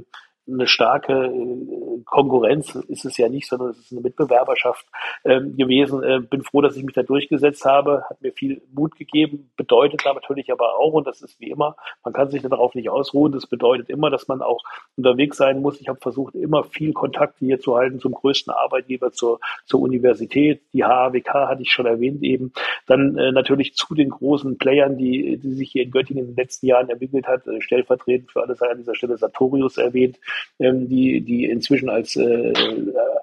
[0.47, 4.85] eine starke äh, Konkurrenz ist es ja nicht, sondern es ist eine Mitbewerberschaft
[5.23, 6.03] ähm, gewesen.
[6.03, 10.01] Äh, bin froh, dass ich mich da durchgesetzt habe, hat mir viel Mut gegeben, bedeutet
[10.05, 13.47] natürlich aber auch, und das ist wie immer, man kann sich darauf nicht ausruhen, das
[13.47, 14.63] bedeutet immer, dass man auch
[14.97, 15.79] unterwegs sein muss.
[15.79, 20.61] Ich habe versucht, immer viel Kontakte hier zu halten zum größten Arbeitgeber, zur, zur Universität.
[20.73, 22.51] Die HAWK hatte ich schon erwähnt eben.
[22.87, 26.35] Dann äh, natürlich zu den großen Playern, die, die sich hier in Göttingen in den
[26.35, 30.17] letzten Jahren entwickelt hat, äh, stellvertretend für alles an dieser Stelle Sartorius erwähnt,
[30.59, 32.53] ähm, die, die inzwischen als äh,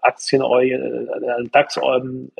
[0.03, 1.79] Aktien, äh, DAX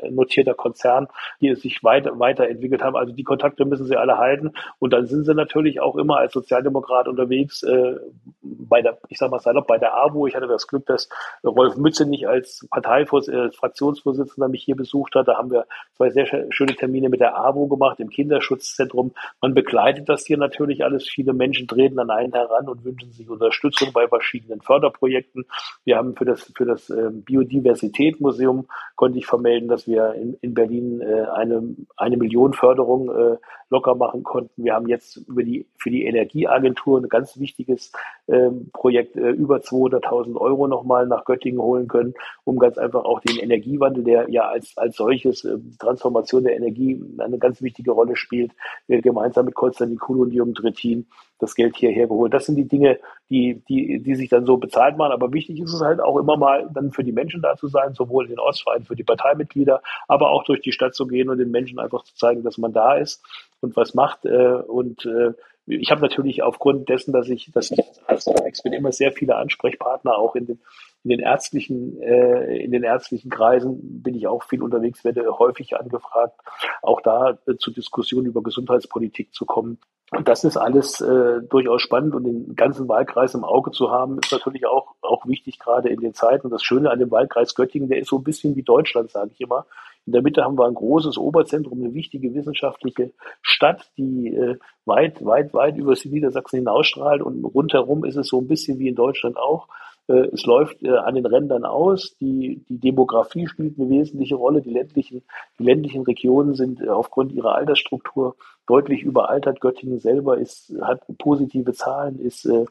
[0.09, 1.07] notierter Konzern,
[1.41, 2.95] die sich weiter, weiterentwickelt haben.
[2.95, 4.53] Also die Kontakte müssen sie alle halten.
[4.79, 7.95] Und dann sind sie natürlich auch immer als Sozialdemokrat unterwegs, äh,
[8.41, 10.27] bei der, ich sag mal salopp, bei der AWO.
[10.27, 11.09] Ich hatte das Glück, dass
[11.43, 15.27] Rolf Mütze nicht als Parteivors, äh, Fraktionsvorsitzender mich hier besucht hat.
[15.27, 15.65] Da haben wir
[15.95, 19.13] zwei sehr schöne Termine mit der AWO gemacht im Kinderschutzzentrum.
[19.41, 21.07] Man begleitet das hier natürlich alles.
[21.07, 25.45] Viele Menschen treten an einen heran und wünschen sich Unterstützung bei verschiedenen in Förderprojekten.
[25.85, 30.53] Wir haben für das, für das ähm, Biodiversitätmuseum konnte ich vermelden, dass wir in, in
[30.53, 33.37] Berlin äh, eine, eine Million Förderung äh,
[33.69, 34.63] locker machen konnten.
[34.63, 37.91] Wir haben jetzt über die, für die Energieagentur ein ganz wichtiges
[38.27, 42.13] ähm, Projekt äh, über 200.000 Euro nochmal nach Göttingen holen können,
[42.43, 47.01] um ganz einfach auch den Energiewandel, der ja als, als solches äh, Transformation der Energie
[47.19, 48.51] eine ganz wichtige Rolle spielt,
[48.87, 51.07] äh, gemeinsam mit Konstantin Kuhl und Jürgen Trittin
[51.39, 52.33] das Geld hierher geholt.
[52.33, 52.99] Das sind die Dinge,
[53.29, 55.13] die, die, die sich dann so bezahlt machen.
[55.13, 57.93] Aber wichtig ist es halt auch immer mal dann für die Menschen da zu sein,
[57.93, 61.37] sowohl in den Ostvereinen, für die Parteimitglieder, aber auch durch die Stadt zu gehen und
[61.37, 63.23] den Menschen einfach zu zeigen, dass man da ist
[63.61, 64.25] und was macht.
[64.25, 65.33] Äh, und äh,
[65.69, 69.35] ich habe natürlich aufgrund dessen, dass ich, dass ich als Arzt bin, immer sehr viele
[69.35, 70.59] Ansprechpartner auch in den,
[71.03, 75.77] in den ärztlichen, äh, in den ärztlichen Kreisen bin ich auch viel unterwegs, werde häufig
[75.77, 76.39] angefragt,
[76.81, 79.79] auch da äh, zu Diskussionen über Gesundheitspolitik zu kommen.
[80.11, 84.17] Und das ist alles äh, durchaus spannend und den ganzen Wahlkreis im Auge zu haben,
[84.17, 86.47] ist natürlich auch, auch wichtig, gerade in den Zeiten.
[86.47, 89.29] Und das Schöne an dem Wahlkreis Göttingen, der ist so ein bisschen wie Deutschland, sage
[89.33, 89.67] ich immer.
[90.09, 93.11] In der Mitte haben wir ein großes Oberzentrum, eine wichtige wissenschaftliche
[93.43, 97.21] Stadt, die äh, weit, weit, weit über Niedersachsen hinausstrahlt.
[97.21, 99.67] Und rundherum ist es so ein bisschen wie in Deutschland auch.
[100.07, 102.15] Äh, es läuft äh, an den Rändern aus.
[102.19, 104.63] Die, die Demografie spielt eine wesentliche Rolle.
[104.63, 105.21] Die ländlichen,
[105.59, 108.35] die ländlichen Regionen sind äh, aufgrund ihrer Altersstruktur
[108.65, 109.61] deutlich überaltert.
[109.61, 112.65] Göttingen selber ist, hat positive Zahlen, ist äh,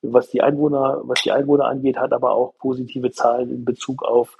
[0.00, 4.36] was die Einwohner, was die Einwohner angeht, hat aber auch positive Zahlen in Bezug auf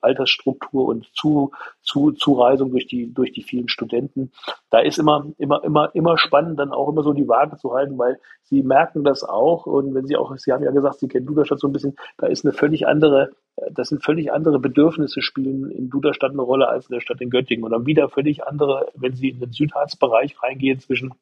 [0.00, 4.32] Altersstruktur und zu, zu, Zureisung durch die, durch die vielen Studenten.
[4.70, 7.98] Da ist immer, immer, immer, immer spannend, dann auch immer so die Waage zu halten,
[7.98, 9.66] weil sie merken das auch.
[9.66, 12.26] Und wenn sie auch, Sie haben ja gesagt, Sie kennen Duderstadt so ein bisschen, da
[12.26, 13.30] ist eine völlig andere,
[13.70, 17.30] das sind völlig andere Bedürfnisse spielen in Duderstadt eine Rolle als in der Stadt in
[17.30, 17.64] Göttingen.
[17.64, 21.14] Und dann wieder völlig andere, wenn Sie in den Südharzbereich reingehen zwischen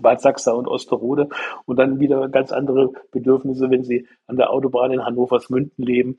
[0.00, 1.28] Bad Sachsa und Osterode
[1.66, 6.18] und dann wieder ganz andere Bedürfnisse, wenn sie an der Autobahn in Hannovers Münden leben,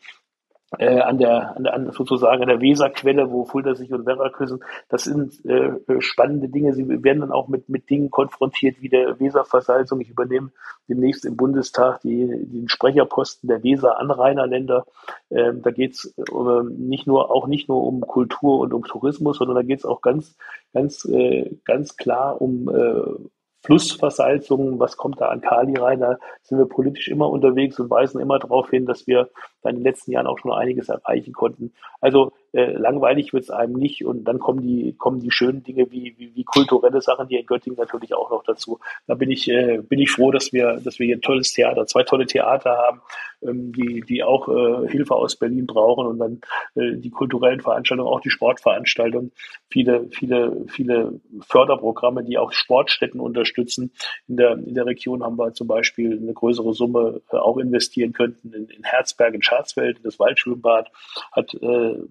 [0.80, 4.64] äh, an der, an der sozusagen an der Weserquelle, wo Fulda sich und Werra küssen.
[4.90, 6.74] Das sind äh, spannende Dinge.
[6.74, 10.02] Sie werden dann auch mit, mit Dingen konfrontiert wie der Weserversalzung.
[10.02, 10.52] Ich übernehme
[10.88, 14.86] demnächst im Bundestag die, den Sprecherposten der Weser-Anrainerländer.
[15.30, 19.38] Ähm, da geht es äh, nicht nur auch nicht nur um Kultur und um Tourismus,
[19.38, 20.36] sondern da geht es auch ganz,
[20.74, 23.30] ganz, äh, ganz klar um äh,
[23.64, 26.02] Flussversalzungen, was kommt da an Kali rein?
[26.02, 29.30] Da sind wir politisch immer unterwegs und weisen immer darauf hin, dass wir
[29.64, 31.74] in den letzten Jahren auch schon einiges erreichen konnten.
[32.02, 35.90] Also äh, langweilig wird es einem nicht und dann kommen die, kommen die schönen Dinge
[35.92, 38.80] wie, wie, wie kulturelle Sachen hier in Göttingen natürlich auch noch dazu.
[39.08, 41.86] Da bin ich, äh, bin ich froh, dass wir, dass wir hier ein tolles Theater,
[41.86, 43.02] zwei tolle Theater haben,
[43.46, 46.42] die, die auch äh, Hilfe aus Berlin brauchen und dann
[46.76, 49.32] äh, die kulturellen Veranstaltungen, auch die Sportveranstaltungen,
[49.70, 53.92] viele, viele, viele Förderprogramme, die auch Sportstätten unterstützen.
[54.28, 58.14] In der, in der Region haben wir zum Beispiel eine größere Summe äh, auch investieren
[58.14, 60.92] könnten in, in Herzberg, in Scharzfeld, in das Waldschwimmbad,
[61.32, 61.56] hat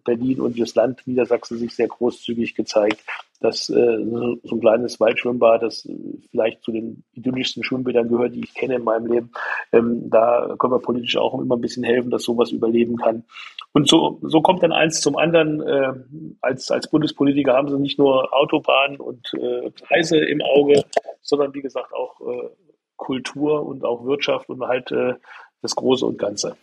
[0.05, 3.05] Berlin und das Land Niedersachsen sich sehr großzügig gezeigt,
[3.43, 5.89] dass äh, so, so ein kleines Waldschwimmbad, das
[6.31, 9.33] vielleicht zu den idyllischsten Schwimmbädern gehört, die ich kenne in meinem Leben,
[9.73, 13.25] ähm, da können wir politisch auch immer ein bisschen helfen, dass sowas überleben kann.
[13.73, 15.61] Und so, so kommt dann eins zum anderen.
[15.63, 15.93] Äh,
[16.41, 20.85] als, als Bundespolitiker haben sie nicht nur Autobahnen und äh, Preise im Auge,
[21.23, 22.49] sondern wie gesagt auch äh,
[22.97, 25.15] Kultur und auch Wirtschaft und halt äh,
[25.63, 26.57] das Große und Ganze.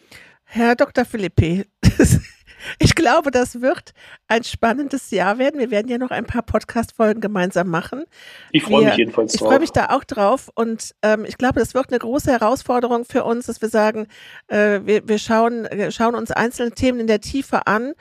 [0.43, 1.05] Herr Dr.
[1.05, 1.65] Philippi,
[2.79, 3.93] ich glaube, das wird
[4.27, 5.59] ein spannendes Jahr werden.
[5.59, 8.03] Wir werden ja noch ein paar Podcast-Folgen gemeinsam machen.
[8.51, 9.41] Ich freue mich jedenfalls drauf.
[9.41, 10.49] Ich freue mich da auch drauf.
[10.55, 14.07] Und ähm, ich glaube, das wird eine große Herausforderung für uns, dass wir sagen,
[14.47, 17.93] äh, wir, wir schauen, schauen uns einzelne Themen in der Tiefe an,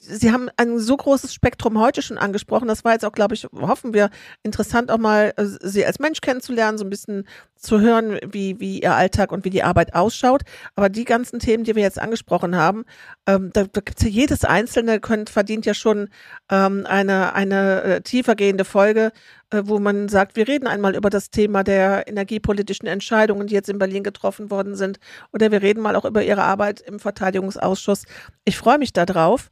[0.00, 2.68] Sie haben ein so großes Spektrum heute schon angesprochen.
[2.68, 4.10] Das war jetzt auch, glaube ich, hoffen wir,
[4.42, 7.26] interessant auch mal, äh, Sie als Mensch kennenzulernen, so ein bisschen
[7.56, 10.42] zu hören, wie, wie Ihr Alltag und wie die Arbeit ausschaut.
[10.76, 12.84] Aber die ganzen Themen, die wir jetzt angesprochen haben,
[13.26, 16.08] ähm, da, da gibt es ja jedes einzelne, könnt, verdient ja schon
[16.50, 19.12] ähm, eine, eine äh, tiefergehende Folge,
[19.50, 23.68] äh, wo man sagt, wir reden einmal über das Thema der energiepolitischen Entscheidungen, die jetzt
[23.68, 24.98] in Berlin getroffen worden sind.
[25.32, 28.04] Oder wir reden mal auch über Ihre Arbeit im Verteidigungsausschuss.
[28.44, 29.50] Ich freue mich darauf.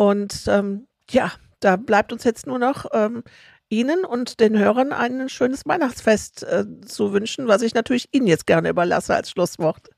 [0.00, 1.30] Und ähm, ja,
[1.60, 3.22] da bleibt uns jetzt nur noch ähm,
[3.68, 8.46] Ihnen und den Hörern ein schönes Weihnachtsfest äh, zu wünschen, was ich natürlich Ihnen jetzt
[8.46, 9.90] gerne überlasse als Schlusswort.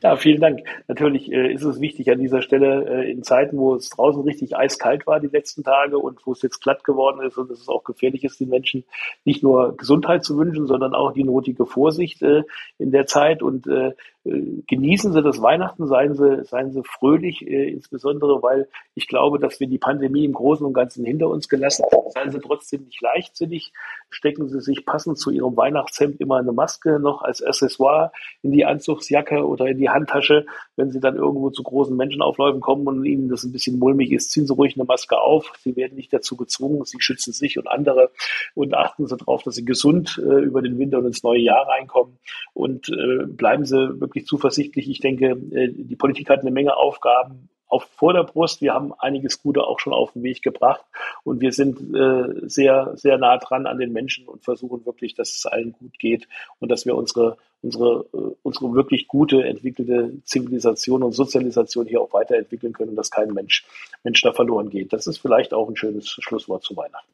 [0.00, 0.60] Ja, vielen Dank.
[0.86, 4.56] Natürlich äh, ist es wichtig an dieser Stelle äh, in Zeiten, wo es draußen richtig
[4.56, 7.82] eiskalt war die letzten Tage und wo es jetzt glatt geworden ist und es auch
[7.82, 8.84] gefährlich ist, den Menschen
[9.24, 12.44] nicht nur Gesundheit zu wünschen, sondern auch die notige Vorsicht äh,
[12.78, 13.92] in der Zeit und äh,
[14.28, 19.38] äh, genießen Sie das Weihnachten, seien Sie, seien Sie fröhlich, äh, insbesondere weil ich glaube,
[19.38, 22.10] dass wir die Pandemie im Großen und Ganzen hinter uns gelassen haben.
[22.10, 23.72] Seien Sie trotzdem nicht leichtsinnig.
[24.10, 28.64] Stecken sie sich passend zu ihrem Weihnachtshemd immer eine Maske noch als Accessoire in die
[28.64, 30.46] Anzugsjacke oder in die Handtasche.
[30.76, 34.30] Wenn sie dann irgendwo zu großen Menschenaufläufen kommen und ihnen das ein bisschen mulmig ist,
[34.30, 35.52] ziehen sie ruhig eine Maske auf.
[35.60, 38.10] Sie werden nicht dazu gezwungen, sie schützen sich und andere
[38.54, 41.68] und achten sie darauf, dass sie gesund äh, über den Winter und ins neue Jahr
[41.68, 42.18] reinkommen
[42.54, 44.88] und äh, bleiben sie wirklich zuversichtlich.
[44.88, 48.60] Ich denke, äh, die Politik hat eine Menge Aufgaben auf vor der Brust.
[48.60, 50.84] Wir haben einiges Gute auch schon auf den Weg gebracht
[51.24, 55.36] und wir sind äh, sehr, sehr nah dran an den Menschen und versuchen wirklich, dass
[55.36, 61.02] es allen gut geht und dass wir unsere, unsere, äh, unsere wirklich gute, entwickelte Zivilisation
[61.02, 63.66] und Sozialisation hier auch weiterentwickeln können und dass kein Mensch,
[64.02, 64.92] Mensch da verloren geht.
[64.92, 67.08] Das ist vielleicht auch ein schönes Schlusswort zu Weihnachten.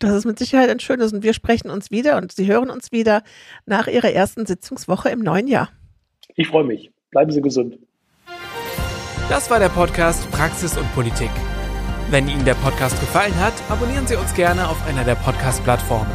[0.00, 2.90] Das ist mit Sicherheit ein schönes und wir sprechen uns wieder und Sie hören uns
[2.90, 3.22] wieder
[3.66, 5.68] nach Ihrer ersten Sitzungswoche im neuen Jahr.
[6.36, 6.90] Ich freue mich.
[7.10, 7.78] Bleiben Sie gesund.
[9.30, 11.30] Das war der Podcast Praxis und Politik.
[12.10, 16.10] Wenn Ihnen der Podcast gefallen hat, abonnieren Sie uns gerne auf einer der Podcast-Plattformen.